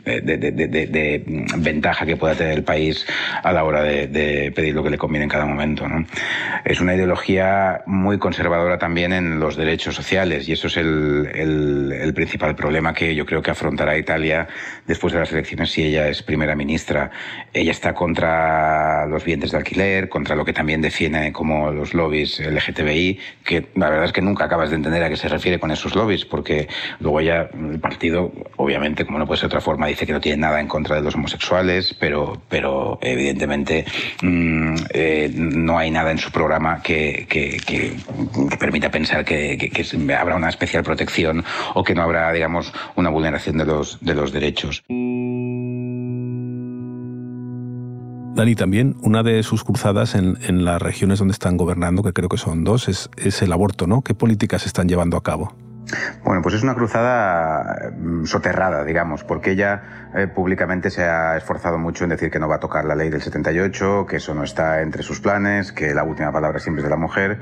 de, 0.03 1.23
ventaja 1.57 2.05
que 2.05 2.17
pueda 2.17 2.35
tener 2.35 2.57
el 2.57 2.63
país 2.63 3.05
a 3.41 3.51
la 3.53 3.63
hora 3.63 3.81
de, 3.83 4.51
pedir 4.53 4.75
lo 4.75 4.83
que 4.83 4.89
le 4.89 4.97
conviene 4.97 5.23
en 5.23 5.29
cada 5.29 5.45
momento. 5.45 5.87
¿no? 5.87 6.05
Es 6.65 6.81
una 6.81 6.95
ideología 6.95 7.81
muy 7.85 8.17
conservadora 8.17 8.77
también 8.77 9.13
en 9.13 9.39
los 9.39 9.55
derechos 9.55 9.95
sociales 9.95 10.47
y 10.49 10.53
eso 10.53 10.67
es 10.67 10.77
el, 10.77 11.29
el, 11.33 12.13
principal 12.13 12.55
problema 12.55 12.93
que 12.93 13.15
yo 13.15 13.25
creo 13.25 13.41
que 13.41 13.51
afrontará 13.51 13.97
Italia 13.97 14.47
después 14.85 15.13
de 15.13 15.19
las 15.19 15.31
elecciones 15.31 15.71
si 15.71 15.83
ella 15.83 16.07
es 16.07 16.21
primera 16.21 16.55
ministra. 16.55 17.09
Ella 17.53 17.71
está 17.71 17.93
contra 17.93 18.72
los 19.07 19.23
bienes 19.23 19.51
de 19.51 19.57
alquiler, 19.57 20.09
contra 20.09 20.35
lo 20.35 20.45
que 20.45 20.53
también 20.53 20.81
defiende 20.81 21.31
como 21.31 21.71
los 21.71 21.93
lobbies 21.93 22.39
LGTBI, 22.39 23.19
que 23.43 23.67
la 23.75 23.89
verdad 23.89 24.05
es 24.05 24.11
que 24.11 24.21
nunca 24.21 24.45
acabas 24.45 24.69
de 24.69 24.77
entender 24.77 25.03
a 25.03 25.09
qué 25.09 25.17
se 25.17 25.29
refiere 25.29 25.59
con 25.59 25.71
esos 25.71 25.95
lobbies, 25.95 26.25
porque 26.25 26.67
luego 26.99 27.19
ella, 27.19 27.49
el 27.53 27.79
partido, 27.79 28.31
obviamente, 28.57 29.05
como 29.05 29.19
no 29.19 29.25
puede 29.25 29.39
ser 29.39 29.49
de 29.49 29.55
otra 29.55 29.61
forma, 29.61 29.87
dice 29.87 30.05
que 30.05 30.13
no 30.13 30.21
tiene 30.21 30.37
nada 30.37 30.59
en 30.59 30.67
contra 30.67 30.95
de 30.95 31.01
los 31.01 31.15
homosexuales, 31.15 31.95
pero, 31.99 32.41
pero 32.49 32.99
evidentemente 33.01 33.85
mm, 34.21 34.75
eh, 34.93 35.31
no 35.33 35.77
hay 35.77 35.91
nada 35.91 36.11
en 36.11 36.17
su 36.17 36.31
programa 36.31 36.81
que 36.81 37.27
permita 38.59 38.89
pensar 38.89 39.25
que, 39.25 39.57
que, 39.57 40.13
habrá 40.13 40.35
una 40.35 40.49
especial 40.49 40.83
protección 40.83 41.43
o 41.73 41.83
que 41.83 41.93
no 41.93 42.03
habrá, 42.03 42.31
digamos, 42.31 42.73
una 42.95 43.09
vulneración 43.09 43.57
de 43.57 43.65
los, 43.65 43.97
de 44.01 44.13
los 44.13 44.31
derechos. 44.31 44.83
Dani, 48.35 48.55
también 48.55 48.95
una 49.01 49.21
de 49.21 49.43
sus 49.43 49.63
cruzadas 49.63 50.15
en, 50.15 50.65
las 50.65 50.81
regiones 50.81 51.19
donde 51.19 51.33
están 51.33 51.55
gobernando, 51.55 52.01
que 52.01 52.13
creo 52.13 52.29
que 52.29 52.37
son 52.37 52.63
dos, 52.63 52.89
es, 52.89 53.09
es 53.15 53.43
el 53.43 53.53
aborto, 53.53 53.85
¿no? 53.85 54.01
¿Qué 54.01 54.15
políticas 54.15 54.65
están 54.65 54.87
llevando 54.89 55.17
a 55.17 55.23
cabo? 55.23 55.53
Bueno, 56.23 56.41
pues 56.41 56.55
es 56.55 56.63
una 56.63 56.75
cruzada 56.75 57.91
mm, 57.97 58.25
soterrada, 58.25 58.83
digamos, 58.83 59.23
porque 59.23 59.51
ella 59.51 60.09
eh, 60.15 60.27
públicamente 60.27 60.89
se 60.89 61.03
ha 61.03 61.35
esforzado 61.35 61.77
mucho 61.77 62.03
en 62.03 62.11
decir 62.11 62.29
que 62.31 62.39
no 62.39 62.47
va 62.47 62.55
a 62.55 62.59
tocar 62.59 62.85
la 62.85 62.95
ley 62.95 63.09
del 63.09 63.21
78, 63.21 64.05
que 64.07 64.17
eso 64.17 64.33
no 64.33 64.43
está 64.43 64.81
entre 64.81 65.03
sus 65.03 65.19
planes, 65.19 65.71
que 65.71 65.93
la 65.93 66.03
última 66.03 66.31
palabra 66.31 66.59
siempre 66.59 66.81
es 66.81 66.83
de 66.83 66.89
la 66.89 66.97
mujer, 66.97 67.39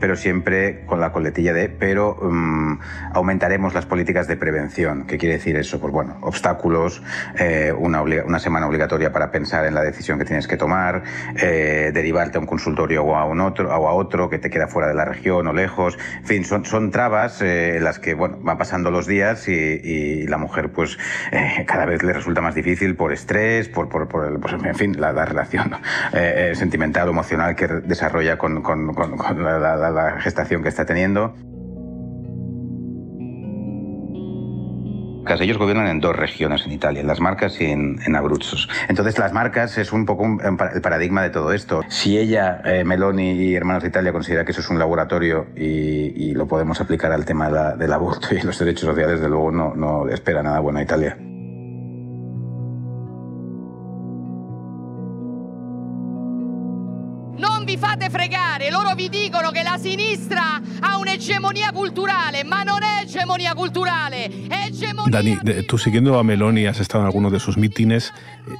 pero 0.00 0.16
siempre 0.16 0.84
con 0.86 1.00
la 1.00 1.12
coletilla 1.12 1.52
de, 1.52 1.68
pero 1.68 2.16
um, 2.16 2.78
aumentaremos 3.12 3.74
las 3.74 3.86
políticas 3.86 4.26
de 4.26 4.36
prevención. 4.36 5.06
¿Qué 5.06 5.18
quiere 5.18 5.36
decir 5.36 5.56
eso? 5.56 5.80
Pues 5.80 5.92
bueno, 5.92 6.16
obstáculos, 6.22 7.02
eh, 7.38 7.72
una, 7.76 8.02
una, 8.02 8.38
semana 8.38 8.66
obligatoria 8.66 9.12
para 9.12 9.30
pensar 9.30 9.64
en 9.66 9.74
la 9.74 9.82
decisión 9.82 10.18
que 10.18 10.24
tienes 10.24 10.48
que 10.48 10.56
tomar, 10.56 11.02
eh, 11.36 11.92
derivarte 11.94 12.38
a 12.38 12.40
un 12.40 12.46
consultorio 12.46 13.04
o 13.04 13.16
a, 13.16 13.24
un 13.26 13.40
otro, 13.40 13.68
o 13.68 13.88
a 13.88 13.92
otro 13.92 14.28
que 14.28 14.38
te 14.38 14.50
queda 14.50 14.66
fuera 14.66 14.88
de 14.88 14.94
la 14.94 15.04
región 15.04 15.46
o 15.46 15.52
lejos. 15.52 15.98
En 16.18 16.24
fin, 16.24 16.44
son, 16.44 16.64
son 16.64 16.90
trabas 16.90 17.42
las 17.84 17.98
que 17.98 18.14
bueno, 18.14 18.38
van 18.40 18.58
pasando 18.58 18.90
los 18.90 19.06
días 19.06 19.48
y, 19.48 20.26
la 20.26 20.38
mujer 20.38 20.72
pues 20.72 20.98
eh, 21.30 21.64
cada 21.66 21.84
vez 21.84 22.02
le 22.02 22.12
resulta 22.12 22.40
más 22.40 22.54
difícil 22.54 22.96
por 22.96 23.12
estrés, 23.12 23.68
por, 23.68 23.88
por, 23.88 24.08
por 24.08 24.26
el, 24.26 24.40
pues, 24.40 24.54
en 24.54 24.74
fin, 24.74 25.00
la, 25.00 25.12
relación 25.24 25.74
eh, 26.12 26.50
eh, 26.50 26.54
sentimental 26.54 27.08
emocional 27.08 27.54
que 27.54 27.68
desarrolla 27.68 28.38
con, 28.38 28.62
con, 28.62 28.94
con, 28.94 29.44
la 29.44 30.16
gestación 30.20 30.62
que 30.62 30.68
está 30.68 30.84
teniendo. 30.86 31.34
Ellos 35.40 35.58
gobiernan 35.58 35.88
en 35.88 36.00
dos 36.00 36.14
regiones 36.14 36.64
en 36.66 36.72
Italia, 36.72 37.00
en 37.00 37.06
las 37.06 37.20
Marcas 37.20 37.60
y 37.60 37.66
en, 37.66 38.16
Abruzzo. 38.16 38.56
Entonces, 38.88 39.18
las 39.18 39.32
Marcas 39.32 39.76
es 39.78 39.92
un 39.92 40.06
poco 40.06 40.24
el 40.42 40.80
paradigma 40.80 41.22
de 41.22 41.30
todo 41.30 41.52
esto. 41.52 41.82
Si 41.88 42.18
ella, 42.18 42.60
eh, 42.64 42.84
Meloni 42.84 43.32
y 43.32 43.54
Hermanos 43.54 43.82
de 43.82 43.88
Italia 43.88 44.12
considera 44.12 44.44
que 44.44 44.52
eso 44.52 44.60
es 44.60 44.70
un 44.70 44.78
laboratorio 44.78 45.46
y, 45.56 46.32
lo 46.34 46.48
podemos 46.48 46.80
aplicar 46.80 47.12
al 47.12 47.24
tema 47.24 47.74
del 47.76 47.92
aborto 47.92 48.34
y 48.34 48.40
los 48.40 48.58
derechos 48.58 48.88
sociales, 48.88 49.20
desde 49.20 49.28
luego 49.28 49.52
no, 49.52 50.08
espera 50.08 50.42
nada 50.42 50.58
bueno 50.58 50.80
a 50.80 50.82
Italia. 50.82 51.16
fate 57.76 58.08
fregare, 58.08 58.70
loro 58.70 58.94
vi 58.94 59.08
dicono 59.08 59.50
che 59.50 59.62
la 59.62 59.78
sinistra 59.78 60.60
ha 60.80 60.93
un'egemonía 61.24 61.72
culturale, 61.72 62.44
ma 62.44 62.62
non 62.62 62.82
è 62.82 63.02
hegemonía 63.02 63.54
culturale, 63.54 64.26
è. 64.48 64.64
Dani, 65.08 65.38
tú 65.66 65.78
siguiendo 65.78 66.18
a 66.18 66.22
Meloni, 66.22 66.66
has 66.66 66.80
estado 66.80 67.04
en 67.04 67.06
algunos 67.06 67.32
de 67.32 67.40
sus 67.40 67.56
mítines, 67.56 68.12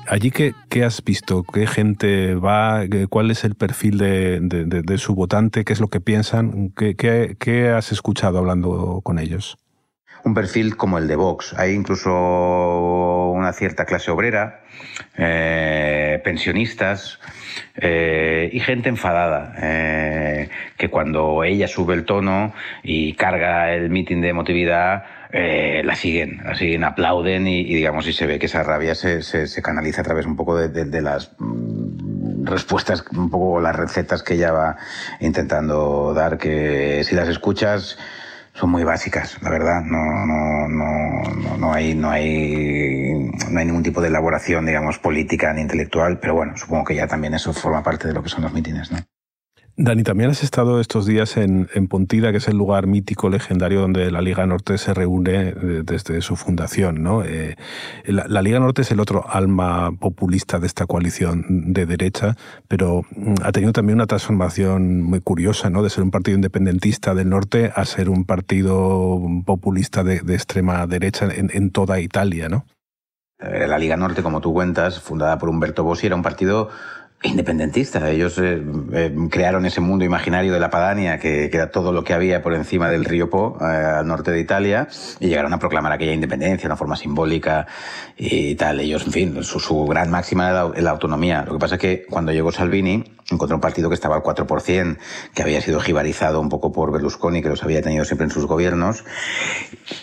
allí 0.08 0.30
qué, 0.30 0.54
qué 0.68 0.84
has 0.84 1.02
visto, 1.02 1.42
qué 1.42 1.66
gente 1.66 2.34
va, 2.34 2.84
cuál 3.10 3.30
es 3.30 3.44
el 3.44 3.54
perfil 3.54 3.98
de, 3.98 4.40
de, 4.40 4.82
de, 4.82 4.98
su 4.98 5.14
votante, 5.14 5.64
qué 5.64 5.72
es 5.72 5.80
lo 5.80 5.88
que 5.88 6.00
piensan, 6.00 6.72
¿Qué, 6.76 6.94
qué, 6.96 7.36
qué 7.38 7.70
has 7.70 7.92
escuchado 7.92 8.38
hablando 8.38 9.00
con 9.02 9.18
ellos 9.18 9.56
un 10.24 10.32
perfil 10.32 10.78
como 10.78 10.96
el 10.96 11.06
de 11.06 11.16
Vox. 11.16 11.54
Hay 11.58 11.72
incluso 11.72 13.30
una 13.30 13.52
cierta 13.52 13.84
clase 13.84 14.10
obrera, 14.10 14.62
eh, 15.18 16.18
pensionistas, 16.24 17.20
eh, 17.76 18.50
y 18.52 18.60
gente 18.60 18.88
enfadada, 18.88 19.54
eh, 19.60 20.48
que 20.76 20.90
cuando 20.90 21.42
ella 21.42 21.66
sube 21.66 21.94
el 21.94 22.04
tono 22.04 22.52
y 22.84 23.14
carga 23.14 23.72
el 23.72 23.90
mitin 23.90 24.20
de 24.20 24.28
emotividad, 24.28 25.04
eh, 25.32 25.82
la 25.84 25.96
siguen, 25.96 26.40
la 26.44 26.54
siguen, 26.54 26.84
aplauden 26.84 27.48
y, 27.48 27.64
digamos, 27.64 28.06
y 28.06 28.12
se 28.12 28.26
ve 28.26 28.38
que 28.38 28.46
esa 28.46 28.62
rabia 28.62 28.94
se, 28.94 29.22
se, 29.22 29.62
canaliza 29.62 30.02
a 30.02 30.04
través 30.04 30.26
un 30.26 30.36
poco 30.36 30.56
de, 30.56 30.84
de, 30.84 31.02
las 31.02 31.32
mm, 31.38 32.46
respuestas, 32.46 33.04
un 33.10 33.28
poco 33.28 33.60
las 33.60 33.74
recetas 33.74 34.22
que 34.22 34.34
ella 34.34 34.52
va 34.52 34.76
intentando 35.18 36.14
dar, 36.14 36.38
que 36.38 37.02
si 37.02 37.16
las 37.16 37.28
escuchas 37.28 37.98
son 38.54 38.70
muy 38.70 38.84
básicas, 38.84 39.36
la 39.42 39.50
verdad. 39.50 39.82
No, 39.82 39.98
no, 40.26 40.68
no, 40.68 41.56
no, 41.58 41.72
hay, 41.72 41.94
no, 41.94 42.10
hay, 42.10 43.30
no 43.50 43.58
hay 43.58 43.66
ningún 43.66 43.82
tipo 43.82 44.00
de 44.00 44.08
elaboración, 44.08 44.64
digamos, 44.64 44.98
política 44.98 45.52
ni 45.52 45.60
intelectual, 45.60 46.18
pero 46.20 46.34
bueno, 46.34 46.56
supongo 46.56 46.84
que 46.84 46.94
ya 46.94 47.06
también 47.06 47.34
eso 47.34 47.52
forma 47.52 47.82
parte 47.82 48.08
de 48.08 48.14
lo 48.14 48.22
que 48.22 48.28
son 48.28 48.42
los 48.42 48.52
mítines, 48.52 48.90
¿no? 48.92 48.98
Dani, 49.76 50.04
también 50.04 50.30
has 50.30 50.44
estado 50.44 50.78
estos 50.78 51.04
días 51.04 51.36
en, 51.36 51.66
Pontida, 51.88 52.30
que 52.30 52.38
es 52.38 52.46
el 52.46 52.56
lugar 52.56 52.86
mítico, 52.86 53.28
legendario, 53.28 53.80
donde 53.80 54.08
la 54.12 54.20
Liga 54.20 54.46
Norte 54.46 54.78
se 54.78 54.94
reúne 54.94 55.48
eh, 55.48 55.54
desde 55.84 56.20
su 56.22 56.36
fundación. 56.36 57.02
¿no? 57.02 57.24
Eh, 57.24 57.56
la, 58.06 58.40
Liga 58.40 58.60
Norte 58.60 58.82
es 58.82 58.92
el 58.92 59.00
otro 59.00 59.28
alma 59.28 59.90
populista 59.98 60.60
de 60.60 60.68
esta 60.68 60.86
coalición 60.86 61.72
de 61.72 61.86
derecha, 61.86 62.36
pero 62.68 63.02
mm, 63.16 63.34
ha 63.42 63.50
tenido 63.50 63.72
también 63.72 63.96
una 63.96 64.06
transformación 64.06 65.02
muy 65.02 65.20
curiosa, 65.20 65.70
¿no? 65.70 65.82
de 65.82 65.90
ser 65.90 66.04
un 66.04 66.12
partido 66.12 66.36
independentista 66.36 67.12
del 67.16 67.28
norte 67.28 67.72
a 67.74 67.84
ser 67.84 68.10
un 68.10 68.24
partido 68.24 69.20
populista 69.44 70.04
de, 70.04 70.18
extrema 70.34 70.86
derecha 70.86 71.26
en, 71.34 71.50
en, 71.52 71.70
toda 71.70 71.98
Italia. 71.98 72.48
¿no? 72.48 72.64
La 73.40 73.78
Liga 73.78 73.96
Norte, 73.96 74.22
como 74.22 74.40
tú 74.40 74.52
cuentas, 74.52 75.00
fundada 75.00 75.36
por 75.38 75.48
Humberto 75.48 75.82
Bossi, 75.82 76.06
era 76.06 76.14
un 76.14 76.22
partido 76.22 76.70
independentista. 77.24 78.10
Ellos 78.10 78.38
eh, 78.38 78.62
eh, 78.92 79.14
crearon 79.30 79.66
ese 79.66 79.80
mundo 79.80 80.04
imaginario 80.04 80.52
de 80.52 80.60
la 80.60 80.70
Padania, 80.70 81.18
que, 81.18 81.46
era 81.46 81.70
todo 81.70 81.92
lo 81.92 82.04
que 82.04 82.12
había 82.12 82.42
por 82.42 82.54
encima 82.54 82.88
del 82.90 83.04
río 83.04 83.30
Po, 83.30 83.58
eh, 83.60 83.64
al 83.64 84.06
norte 84.06 84.30
de 84.30 84.40
Italia, 84.40 84.88
y 85.20 85.28
llegaron 85.28 85.52
a 85.52 85.58
proclamar 85.58 85.92
aquella 85.92 86.12
independencia 86.12 86.62
de 86.62 86.66
una 86.66 86.76
forma 86.76 86.96
simbólica 86.96 87.66
y 88.16 88.54
tal. 88.54 88.80
Ellos, 88.80 89.06
en 89.06 89.12
fin, 89.12 89.42
su, 89.42 89.86
gran 89.86 90.10
máxima 90.10 90.50
era 90.50 90.64
la, 90.64 90.80
la, 90.80 90.90
autonomía. 90.90 91.44
Lo 91.46 91.54
que 91.54 91.58
pasa 91.58 91.74
es 91.76 91.80
que 91.80 92.06
cuando 92.08 92.32
llegó 92.32 92.52
Salvini, 92.52 93.04
encontró 93.30 93.56
un 93.56 93.60
partido 93.60 93.88
que 93.88 93.94
estaba 93.94 94.16
al 94.16 94.22
4%, 94.22 94.98
que 95.34 95.42
había 95.42 95.60
sido 95.60 95.80
jibarizado 95.80 96.40
un 96.40 96.48
poco 96.48 96.72
por 96.72 96.92
Berlusconi, 96.92 97.42
que 97.42 97.48
los 97.48 97.62
había 97.62 97.82
tenido 97.82 98.04
siempre 98.04 98.26
en 98.26 98.30
sus 98.30 98.46
gobiernos. 98.46 99.04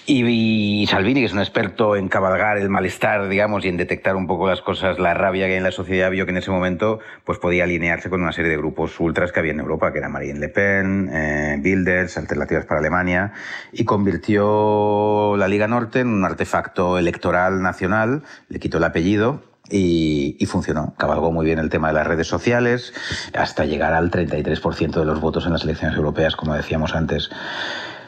Y, 0.06 0.86
Salvini, 0.90 1.22
que 1.22 1.26
es 1.28 1.34
un 1.34 1.40
experto 1.40 1.96
en 1.96 2.08
cabalgar 2.08 2.58
el 2.58 2.70
malestar, 2.70 3.30
digamos, 3.30 3.64
y 3.66 3.70
en 3.70 3.78
detectar 3.78 4.16
un 4.16 4.28
poco 4.28 4.48
las 4.48 4.62
cosas, 4.62 5.00
la 5.00 5.14
rabia 5.14 5.46
que 5.46 5.54
hay 5.54 5.58
en 5.58 5.64
la 5.64 5.72
sociedad, 5.72 6.10
vio 6.12 6.26
que 6.26 6.32
en 6.32 6.38
ese 6.38 6.52
momento 6.52 7.00
pues 7.24 7.38
podía 7.38 7.64
alinearse 7.64 8.10
con 8.10 8.22
una 8.22 8.32
serie 8.32 8.52
de 8.52 8.58
grupos 8.58 9.00
ultras 9.00 9.32
que 9.32 9.40
había 9.40 9.52
en 9.52 9.60
Europa, 9.60 9.92
que 9.92 10.00
eran 10.00 10.12
Marine 10.12 10.40
Le 10.40 10.50
Pen, 10.50 11.10
eh, 11.12 11.58
Bilders, 11.60 12.18
Alternativas 12.18 12.66
para 12.66 12.80
Alemania, 12.80 13.34
y 13.72 13.86
convirtió 13.86 15.36
la 15.38 15.48
Liga 15.48 15.68
Norte 15.68 16.00
en 16.00 16.08
un 16.08 16.26
artefacto 16.26 16.98
electoral 16.98 17.62
nacional, 17.62 18.24
le 18.50 18.60
quitó 18.60 18.78
el 18.78 18.84
apellido 18.84 19.51
y, 19.70 20.46
funcionó. 20.46 20.94
Cabalgó 20.98 21.32
muy 21.32 21.46
bien 21.46 21.60
el 21.60 21.70
tema 21.70 21.90
de 21.90 21.94
las 21.94 22.08
redes 22.08 22.28
sociales 22.28 22.94
hasta 23.34 23.66
llegar 23.66 23.94
al 23.94 24.12
33% 24.12 24.92
de 24.92 25.06
los 25.06 25.22
votos 25.22 25.46
en 25.46 25.54
las 25.54 25.64
elecciones 25.64 25.98
europeas, 25.98 26.36
como 26.36 26.54
decíamos 26.54 26.94
antes. 26.94 27.30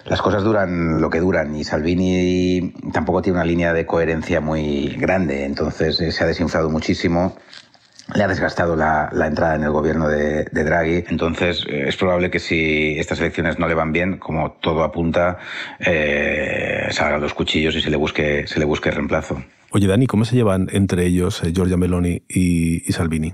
Las 0.06 0.22
cosas 0.22 0.44
duran 0.44 1.00
lo 1.00 1.10
que 1.10 1.22
duran 1.22 1.56
y 1.56 1.64
Salvini 1.64 2.74
tampoco 2.92 3.22
tiene 3.22 3.38
una 3.38 3.46
línea 3.46 3.72
de 3.72 3.86
coherencia 3.86 4.42
muy 4.42 4.88
grande, 5.00 5.46
entonces 5.46 6.00
eh, 6.02 6.12
se 6.12 6.24
ha 6.26 6.28
desinflado 6.28 6.70
muchísimo 6.70 7.38
le 8.16 8.24
ha 8.24 8.28
desgastado 8.28 8.76
la, 8.76 9.10
entrada 9.26 9.56
en 9.56 9.64
el 9.64 9.72
gobierno 9.72 10.08
de, 10.08 10.46
Draghi. 10.46 11.06
Entonces, 11.08 11.66
eh, 11.68 11.86
es 11.88 11.98
probable 11.98 12.30
que 12.30 12.40
si 12.40 12.98
estas 13.00 13.20
elecciones 13.20 13.60
no 13.60 13.68
le 13.68 13.76
van 13.76 13.92
bien, 13.92 14.18
como 14.18 14.52
todo 14.54 14.84
apunta, 14.84 15.38
eh, 15.80 16.88
salgan 16.92 17.22
los 17.22 17.34
cuchillos 17.34 17.76
y 17.76 17.82
se 17.82 17.90
le 17.90 17.98
busque, 17.98 18.46
se 18.48 18.60
le 18.60 18.66
busque 18.66 18.92
reemplazo. 18.92 19.42
Oye, 19.76 19.88
Dani, 19.88 20.06
¿cómo 20.06 20.24
se 20.24 20.36
llevan 20.36 20.68
entre 20.72 21.04
ellos 21.04 21.44
eh, 21.44 21.52
Giorgia 21.52 21.78
Meloni 21.78 22.24
y, 22.30 22.82
Salvini? 22.92 23.34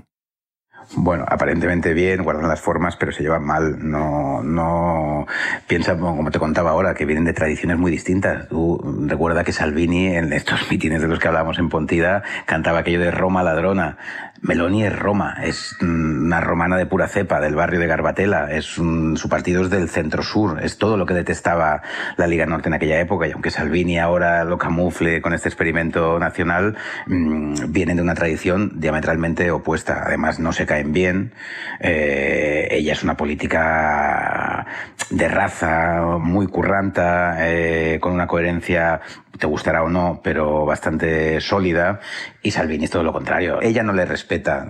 Bueno, 0.96 1.26
aparentemente 1.28 1.92
bien, 1.92 2.24
guardan 2.24 2.48
las 2.48 2.62
formas, 2.62 2.96
pero 2.96 3.12
se 3.12 3.22
llevan 3.22 3.44
mal. 3.44 3.76
No, 3.78 4.42
no 4.42 5.26
piensa, 5.68 5.98
como 5.98 6.30
te 6.30 6.38
contaba 6.38 6.70
ahora, 6.70 6.94
que 6.94 7.04
vienen 7.04 7.26
de 7.26 7.34
tradiciones 7.34 7.76
muy 7.76 7.90
distintas. 7.92 8.48
Tú 8.48 8.80
recuerda 9.06 9.44
que 9.44 9.52
Salvini, 9.52 10.16
en 10.16 10.32
estos 10.32 10.60
mítines 10.70 11.02
de 11.02 11.08
los 11.08 11.18
que 11.18 11.28
hablábamos 11.28 11.58
en 11.58 11.68
Pontida, 11.68 12.22
cantaba 12.46 12.78
aquello 12.78 13.00
de 13.00 13.10
Roma 13.10 13.42
ladrona. 13.42 13.98
Meloni 14.42 14.84
es 14.84 14.98
Roma, 14.98 15.36
es 15.42 15.76
una 15.82 16.40
romana 16.40 16.78
de 16.78 16.86
pura 16.86 17.08
cepa 17.08 17.40
del 17.40 17.54
barrio 17.54 17.78
de 17.78 17.86
Garbatella, 17.86 18.50
es 18.50 18.64
su 18.64 19.28
partido 19.28 19.62
es 19.62 19.70
del 19.70 19.90
centro 19.90 20.22
sur, 20.22 20.64
es 20.64 20.78
todo 20.78 20.96
lo 20.96 21.04
que 21.04 21.12
detestaba 21.12 21.82
la 22.16 22.26
Liga 22.26 22.46
Norte 22.46 22.68
en 22.68 22.74
aquella 22.74 22.98
época 23.00 23.28
y 23.28 23.32
aunque 23.32 23.50
Salvini 23.50 23.98
ahora 23.98 24.44
lo 24.44 24.56
camufle 24.56 25.20
con 25.20 25.34
este 25.34 25.50
experimento 25.50 26.18
nacional, 26.18 26.76
mm, 27.06 27.70
vienen 27.70 27.96
de 27.96 28.02
una 28.02 28.14
tradición 28.14 28.80
diametralmente 28.80 29.50
opuesta. 29.50 30.04
Además 30.06 30.40
no 30.40 30.52
se 30.52 30.64
caen 30.64 30.92
bien, 30.92 31.32
eh, 31.78 32.68
ella 32.70 32.94
es 32.94 33.02
una 33.02 33.18
política 33.18 34.66
de 35.10 35.28
raza 35.28 36.18
muy 36.18 36.46
curranta, 36.46 37.36
eh, 37.40 37.98
con 38.00 38.12
una 38.12 38.26
coherencia 38.26 39.02
te 39.40 39.46
gustará 39.46 39.82
o 39.82 39.88
no, 39.88 40.20
pero 40.22 40.64
bastante 40.66 41.40
sólida, 41.40 42.00
y 42.42 42.50
Salvini 42.52 42.84
es 42.84 42.90
todo 42.90 43.02
lo 43.02 43.12
contrario. 43.12 43.60
Ella 43.60 43.82
no 43.82 43.92
le 43.92 44.04
respeta, 44.04 44.66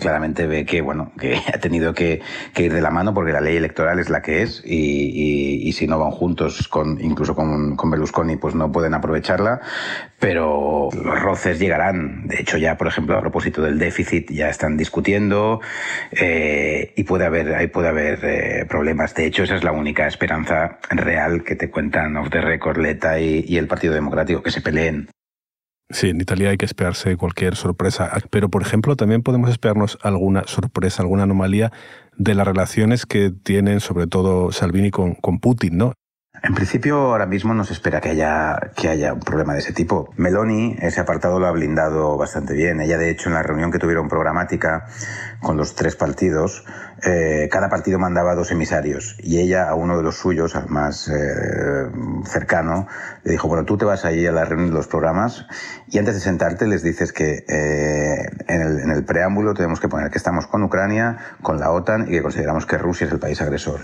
claramente 0.00 0.46
ve 0.46 0.64
que, 0.64 0.80
bueno, 0.80 1.12
que 1.18 1.36
ha 1.54 1.58
tenido 1.58 1.92
que, 1.92 2.22
ir 2.56 2.72
de 2.72 2.80
la 2.80 2.90
mano 2.90 3.14
porque 3.14 3.32
la 3.32 3.40
ley 3.40 3.56
electoral 3.56 3.98
es 3.98 4.10
la 4.10 4.22
que 4.22 4.42
es, 4.42 4.62
y, 4.64 5.72
si 5.72 5.86
no 5.86 5.98
van 5.98 6.10
juntos, 6.10 6.66
con, 6.66 7.00
incluso 7.00 7.36
con, 7.36 7.76
con 7.76 7.90
Berlusconi, 7.90 8.36
pues 8.36 8.54
no 8.54 8.72
pueden 8.72 8.94
aprovecharla, 8.94 9.60
pero 10.18 10.88
los 10.92 11.20
roces 11.20 11.58
llegarán. 11.58 12.26
De 12.26 12.40
hecho, 12.40 12.56
ya, 12.56 12.76
por 12.76 12.88
ejemplo, 12.88 13.16
a 13.16 13.20
propósito 13.20 13.62
del 13.62 13.78
déficit, 13.78 14.30
ya 14.30 14.48
están 14.48 14.76
discutiendo, 14.76 15.60
eh, 16.10 16.92
y 16.96 17.04
puede 17.04 17.26
haber, 17.26 17.54
ahí 17.54 17.68
puede 17.68 17.88
haber 17.88 18.18
eh, 18.24 18.66
problemas. 18.68 19.14
De 19.14 19.26
hecho, 19.26 19.44
esa 19.44 19.56
es 19.56 19.64
la 19.64 19.72
única 19.72 20.06
esperanza 20.06 20.78
real 20.90 21.44
que 21.44 21.54
te 21.54 21.70
cuentan 21.70 22.16
off 22.16 22.30
the 22.30 22.40
record 22.40 22.78
Leta 22.78 23.20
y, 23.20 23.58
el 23.58 23.66
Partido 23.66 23.87
Democrático, 23.94 24.42
que 24.42 24.50
se 24.50 24.60
peleen. 24.60 25.08
Sí, 25.90 26.10
en 26.10 26.20
Italia 26.20 26.50
hay 26.50 26.58
que 26.58 26.66
esperarse 26.66 27.16
cualquier 27.16 27.56
sorpresa. 27.56 28.10
Pero, 28.30 28.50
por 28.50 28.60
ejemplo, 28.60 28.94
también 28.94 29.22
podemos 29.22 29.50
esperarnos 29.50 29.98
alguna 30.02 30.44
sorpresa, 30.46 31.02
alguna 31.02 31.22
anomalía 31.22 31.72
de 32.16 32.34
las 32.34 32.46
relaciones 32.46 33.06
que 33.06 33.30
tienen, 33.30 33.80
sobre 33.80 34.06
todo 34.06 34.52
Salvini 34.52 34.90
con, 34.90 35.16
Putin, 35.40 35.78
¿no? 35.78 35.94
En 36.40 36.54
principio, 36.54 36.96
ahora 36.98 37.26
mismo 37.26 37.52
no 37.52 37.64
se 37.64 37.72
espera 37.72 38.00
que 38.00 38.10
haya, 38.10 38.70
que 38.76 38.88
haya 38.88 39.12
un 39.12 39.20
problema 39.20 39.54
de 39.54 39.58
ese 39.58 39.72
tipo. 39.72 40.12
Meloni, 40.16 40.76
ese 40.80 41.00
apartado 41.00 41.40
lo 41.40 41.46
ha 41.46 41.50
blindado 41.50 42.16
bastante 42.16 42.54
bien. 42.54 42.80
Ella, 42.80 42.96
de 42.96 43.10
hecho, 43.10 43.28
en 43.28 43.34
la 43.34 43.42
reunión 43.42 43.72
que 43.72 43.78
tuvieron 43.78 44.08
programática 44.08 44.86
con 45.42 45.56
los 45.56 45.74
tres 45.74 45.96
partidos, 45.96 46.64
eh, 47.02 47.48
cada 47.50 47.68
partido 47.68 47.98
mandaba 47.98 48.34
dos 48.34 48.50
emisarios 48.50 49.16
y 49.18 49.40
ella 49.40 49.68
a 49.68 49.74
uno 49.74 49.96
de 49.96 50.02
los 50.02 50.16
suyos, 50.16 50.54
al 50.54 50.68
más 50.68 51.08
eh, 51.08 51.90
cercano, 52.24 52.86
le 53.24 53.32
dijo, 53.32 53.48
bueno, 53.48 53.64
tú 53.64 53.76
te 53.76 53.84
vas 53.84 54.04
ahí 54.04 54.26
a 54.26 54.32
la 54.32 54.44
reunión 54.44 54.70
de 54.70 54.76
los 54.76 54.86
programas 54.86 55.46
y 55.88 55.98
antes 55.98 56.14
de 56.14 56.20
sentarte 56.20 56.66
les 56.66 56.82
dices 56.82 57.12
que 57.12 57.44
eh, 57.48 58.30
en, 58.48 58.60
el, 58.60 58.80
en 58.80 58.90
el 58.90 59.04
preámbulo 59.04 59.54
tenemos 59.54 59.80
que 59.80 59.88
poner 59.88 60.10
que 60.10 60.18
estamos 60.18 60.46
con 60.46 60.62
Ucrania, 60.62 61.18
con 61.42 61.58
la 61.58 61.70
OTAN 61.70 62.08
y 62.08 62.12
que 62.12 62.22
consideramos 62.22 62.66
que 62.66 62.78
Rusia 62.78 63.06
es 63.06 63.12
el 63.12 63.18
país 63.18 63.40
agresor. 63.40 63.80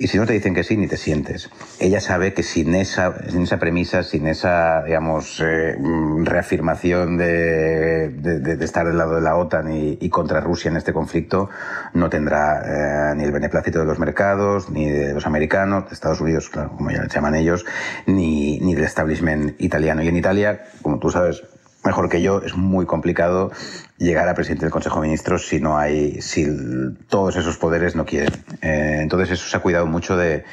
Y 0.00 0.06
si 0.06 0.16
no 0.16 0.26
te 0.26 0.32
dicen 0.32 0.54
que 0.54 0.62
sí, 0.62 0.76
ni 0.76 0.86
te 0.86 0.96
sientes. 0.96 1.50
Ella 1.80 2.00
sabe 2.00 2.32
que 2.32 2.44
sin 2.44 2.74
esa, 2.76 3.28
sin 3.28 3.42
esa 3.42 3.58
premisa, 3.58 4.04
sin 4.04 4.28
esa, 4.28 4.84
digamos, 4.84 5.40
eh, 5.44 5.76
reafirmación 6.22 7.16
de, 7.16 8.08
de, 8.10 8.64
estar 8.64 8.86
del 8.86 8.96
lado 8.96 9.16
de 9.16 9.22
la 9.22 9.34
OTAN 9.34 9.72
y, 9.72 10.08
contra 10.08 10.40
Rusia 10.40 10.70
en 10.70 10.76
este 10.76 10.92
conflicto, 10.92 11.50
no 11.94 12.08
tendrá 12.08 12.62
eh, 13.12 13.14
ni 13.16 13.24
el 13.24 13.32
beneplácito 13.32 13.80
de 13.80 13.86
los 13.86 13.98
mercados, 13.98 14.70
ni 14.70 14.88
de 14.88 15.14
los 15.14 15.26
americanos, 15.26 15.88
de 15.88 15.94
Estados 15.94 16.20
Unidos, 16.20 16.48
como 16.48 16.92
ya 16.92 17.04
llaman 17.08 17.34
ellos, 17.34 17.66
ni, 18.06 18.60
ni 18.60 18.76
del 18.76 18.84
establishment 18.84 19.60
italiano. 19.60 20.00
Y 20.02 20.08
en 20.08 20.16
Italia, 20.16 20.64
como 20.80 21.00
tú 21.00 21.10
sabes, 21.10 21.42
mejor 21.88 22.10
que 22.10 22.20
yo, 22.20 22.42
es 22.44 22.54
muy 22.54 22.84
complicado 22.84 23.50
llegar 23.96 24.28
a 24.28 24.34
presidente 24.34 24.66
del 24.66 24.70
Consejo 24.70 24.96
de 25.00 25.08
Ministros 25.08 25.46
si 25.46 25.58
no 25.58 25.78
hay, 25.78 26.20
si 26.20 26.46
todos 27.08 27.34
esos 27.36 27.56
poderes 27.56 27.96
no 27.96 28.04
quieren. 28.04 28.32
Eh, 28.60 28.98
entonces 29.00 29.30
eso 29.30 29.48
se 29.48 29.56
ha 29.56 29.60
cuidado 29.60 29.86
mucho 29.86 30.16
de, 30.16 30.44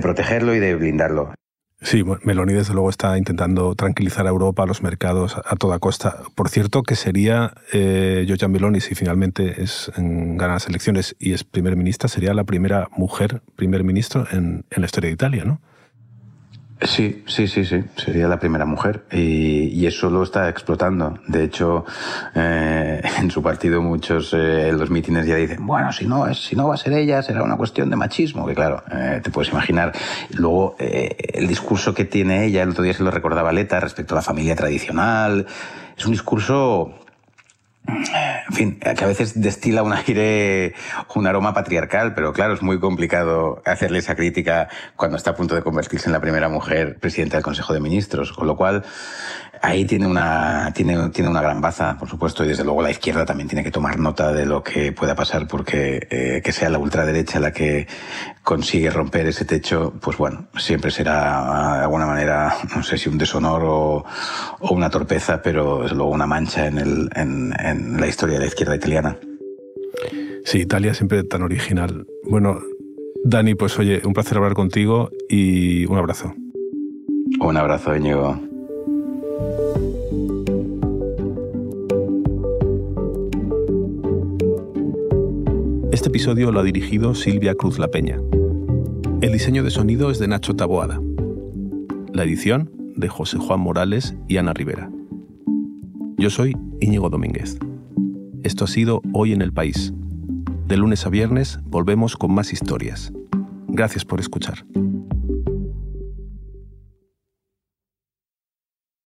protegerlo 0.00 0.54
y 0.54 0.60
de 0.60 0.74
blindarlo. 0.74 1.34
Sí, 1.82 2.04
Meloni 2.22 2.54
desde 2.54 2.74
luego 2.74 2.90
está 2.90 3.18
intentando 3.18 3.74
tranquilizar 3.74 4.26
a 4.26 4.30
Europa, 4.30 4.62
a 4.62 4.66
los 4.66 4.82
mercados, 4.82 5.36
a 5.44 5.56
toda 5.56 5.78
costa. 5.78 6.22
Por 6.36 6.48
cierto, 6.48 6.82
que 6.84 6.94
sería 6.94 7.52
eh, 7.72 8.24
Giorgia 8.26 8.48
Meloni, 8.48 8.80
si 8.80 8.94
finalmente 8.94 9.62
es, 9.62 9.90
gana 9.96 10.54
las 10.54 10.68
elecciones 10.68 11.16
y 11.18 11.32
es 11.34 11.44
primer 11.44 11.76
ministra, 11.76 12.08
sería 12.08 12.34
la 12.34 12.44
primera 12.44 12.88
mujer 12.96 13.42
primer 13.56 13.84
ministro 13.84 14.26
en, 14.30 14.64
en 14.70 14.80
la 14.80 14.86
historia 14.86 15.08
de 15.08 15.14
Italia, 15.14 15.44
¿no? 15.44 15.60
Sí, 16.84 17.22
sí, 17.26 17.46
sí, 17.46 17.64
sí. 17.64 17.82
Sería 17.96 18.26
la 18.26 18.38
primera 18.38 18.64
mujer 18.64 19.04
y, 19.10 19.86
eso 19.86 20.10
lo 20.10 20.22
está 20.22 20.48
explotando. 20.48 21.18
De 21.26 21.44
hecho, 21.44 21.84
eh, 22.34 23.02
en 23.18 23.30
su 23.30 23.42
partido 23.42 23.82
muchos 23.82 24.32
eh, 24.32 24.68
en 24.68 24.78
los 24.78 24.90
mítines 24.90 25.26
ya 25.26 25.36
dicen, 25.36 25.66
bueno, 25.66 25.92
si 25.92 26.06
no 26.06 26.26
es, 26.26 26.38
si 26.38 26.56
no 26.56 26.68
va 26.68 26.74
a 26.74 26.76
ser 26.76 26.92
ella, 26.94 27.22
será 27.22 27.42
una 27.42 27.56
cuestión 27.56 27.90
de 27.90 27.96
machismo. 27.96 28.46
Que 28.46 28.54
claro, 28.54 28.82
eh, 28.90 29.20
te 29.22 29.30
puedes 29.30 29.52
imaginar. 29.52 29.92
Luego 30.30 30.76
el 30.78 31.46
discurso 31.46 31.94
que 31.94 32.04
tiene 32.04 32.46
ella, 32.46 32.62
el 32.62 32.70
otro 32.70 32.84
día 32.84 32.94
se 32.94 33.02
lo 33.02 33.10
recordaba 33.10 33.52
Leta 33.52 33.80
respecto 33.80 34.14
a 34.14 34.16
la 34.16 34.22
familia 34.22 34.56
tradicional. 34.56 35.46
Es 35.96 36.06
un 36.06 36.12
discurso 36.12 37.01
en 37.86 38.54
fin, 38.54 38.78
que 38.78 39.04
a 39.04 39.06
veces 39.06 39.40
destila 39.40 39.82
un 39.82 39.92
aire, 39.92 40.74
un 41.14 41.26
aroma 41.26 41.52
patriarcal, 41.52 42.14
pero 42.14 42.32
claro, 42.32 42.54
es 42.54 42.62
muy 42.62 42.78
complicado 42.78 43.60
hacerle 43.64 43.98
esa 43.98 44.14
crítica 44.14 44.68
cuando 44.96 45.16
está 45.16 45.30
a 45.30 45.34
punto 45.34 45.54
de 45.54 45.62
convertirse 45.62 46.08
en 46.08 46.12
la 46.12 46.20
primera 46.20 46.48
mujer 46.48 46.98
presidenta 47.00 47.36
del 47.36 47.44
Consejo 47.44 47.74
de 47.74 47.80
Ministros, 47.80 48.32
con 48.32 48.46
lo 48.46 48.56
cual 48.56 48.84
ahí 49.62 49.84
tiene 49.84 50.06
una, 50.06 50.72
tiene, 50.74 51.08
tiene 51.10 51.30
una 51.30 51.40
gran 51.40 51.60
baza, 51.60 51.96
por 51.96 52.08
supuesto, 52.08 52.44
y 52.44 52.48
desde 52.48 52.64
luego 52.64 52.82
la 52.82 52.90
izquierda 52.90 53.24
también 53.24 53.48
tiene 53.48 53.62
que 53.62 53.70
tomar 53.70 53.98
nota 53.98 54.32
de 54.32 54.44
lo 54.44 54.62
que 54.62 54.92
pueda 54.92 55.14
pasar, 55.14 55.46
porque 55.46 56.06
eh, 56.10 56.42
que 56.44 56.52
sea 56.52 56.68
la 56.68 56.78
ultraderecha 56.78 57.38
la 57.38 57.52
que 57.52 57.86
consigue 58.42 58.90
romper 58.90 59.26
ese 59.28 59.44
techo, 59.44 59.94
pues 60.00 60.18
bueno, 60.18 60.48
siempre 60.58 60.90
será 60.90 61.76
de 61.78 61.84
alguna 61.84 62.06
manera, 62.06 62.54
no 62.74 62.82
sé 62.82 62.98
si 62.98 63.08
un 63.08 63.18
deshonor 63.18 63.62
o, 63.64 64.04
o 64.58 64.74
una 64.74 64.90
torpeza, 64.90 65.40
pero 65.40 65.82
desde 65.82 65.94
luego 65.94 66.10
una 66.10 66.26
mancha 66.26 66.66
en, 66.66 66.78
el, 66.78 67.10
en, 67.14 67.54
en 67.58 68.00
la 68.00 68.08
historia 68.08 68.34
de 68.34 68.40
la 68.40 68.46
izquierda 68.46 68.74
italiana. 68.74 69.16
Sí, 70.44 70.58
Italia 70.58 70.92
siempre 70.92 71.22
tan 71.22 71.42
original. 71.42 72.04
Bueno, 72.28 72.58
Dani, 73.24 73.54
pues 73.54 73.78
oye, 73.78 74.02
un 74.04 74.12
placer 74.12 74.38
hablar 74.38 74.54
contigo 74.54 75.10
y 75.28 75.86
un 75.86 75.98
abrazo. 75.98 76.34
Un 77.40 77.56
abrazo, 77.56 77.94
Íñigo. 77.94 78.51
Este 85.92 86.08
episodio 86.08 86.50
lo 86.52 86.60
ha 86.60 86.62
dirigido 86.62 87.14
Silvia 87.14 87.54
Cruz 87.54 87.78
La 87.78 87.86
Peña. 87.86 88.18
El 89.20 89.30
diseño 89.30 89.62
de 89.62 89.70
sonido 89.70 90.10
es 90.10 90.18
de 90.18 90.26
Nacho 90.26 90.56
Taboada. 90.56 90.98
La 92.14 92.24
edición 92.24 92.70
de 92.96 93.08
José 93.08 93.36
Juan 93.36 93.60
Morales 93.60 94.16
y 94.26 94.38
Ana 94.38 94.54
Rivera. 94.54 94.90
Yo 96.16 96.30
soy 96.30 96.56
Íñigo 96.80 97.10
Domínguez. 97.10 97.58
Esto 98.42 98.64
ha 98.64 98.68
sido 98.68 99.02
Hoy 99.12 99.34
en 99.34 99.42
el 99.42 99.52
País. 99.52 99.92
De 100.66 100.78
lunes 100.78 101.04
a 101.04 101.10
viernes 101.10 101.60
volvemos 101.66 102.16
con 102.16 102.32
más 102.32 102.54
historias. 102.54 103.12
Gracias 103.68 104.06
por 104.06 104.18
escuchar. 104.18 104.64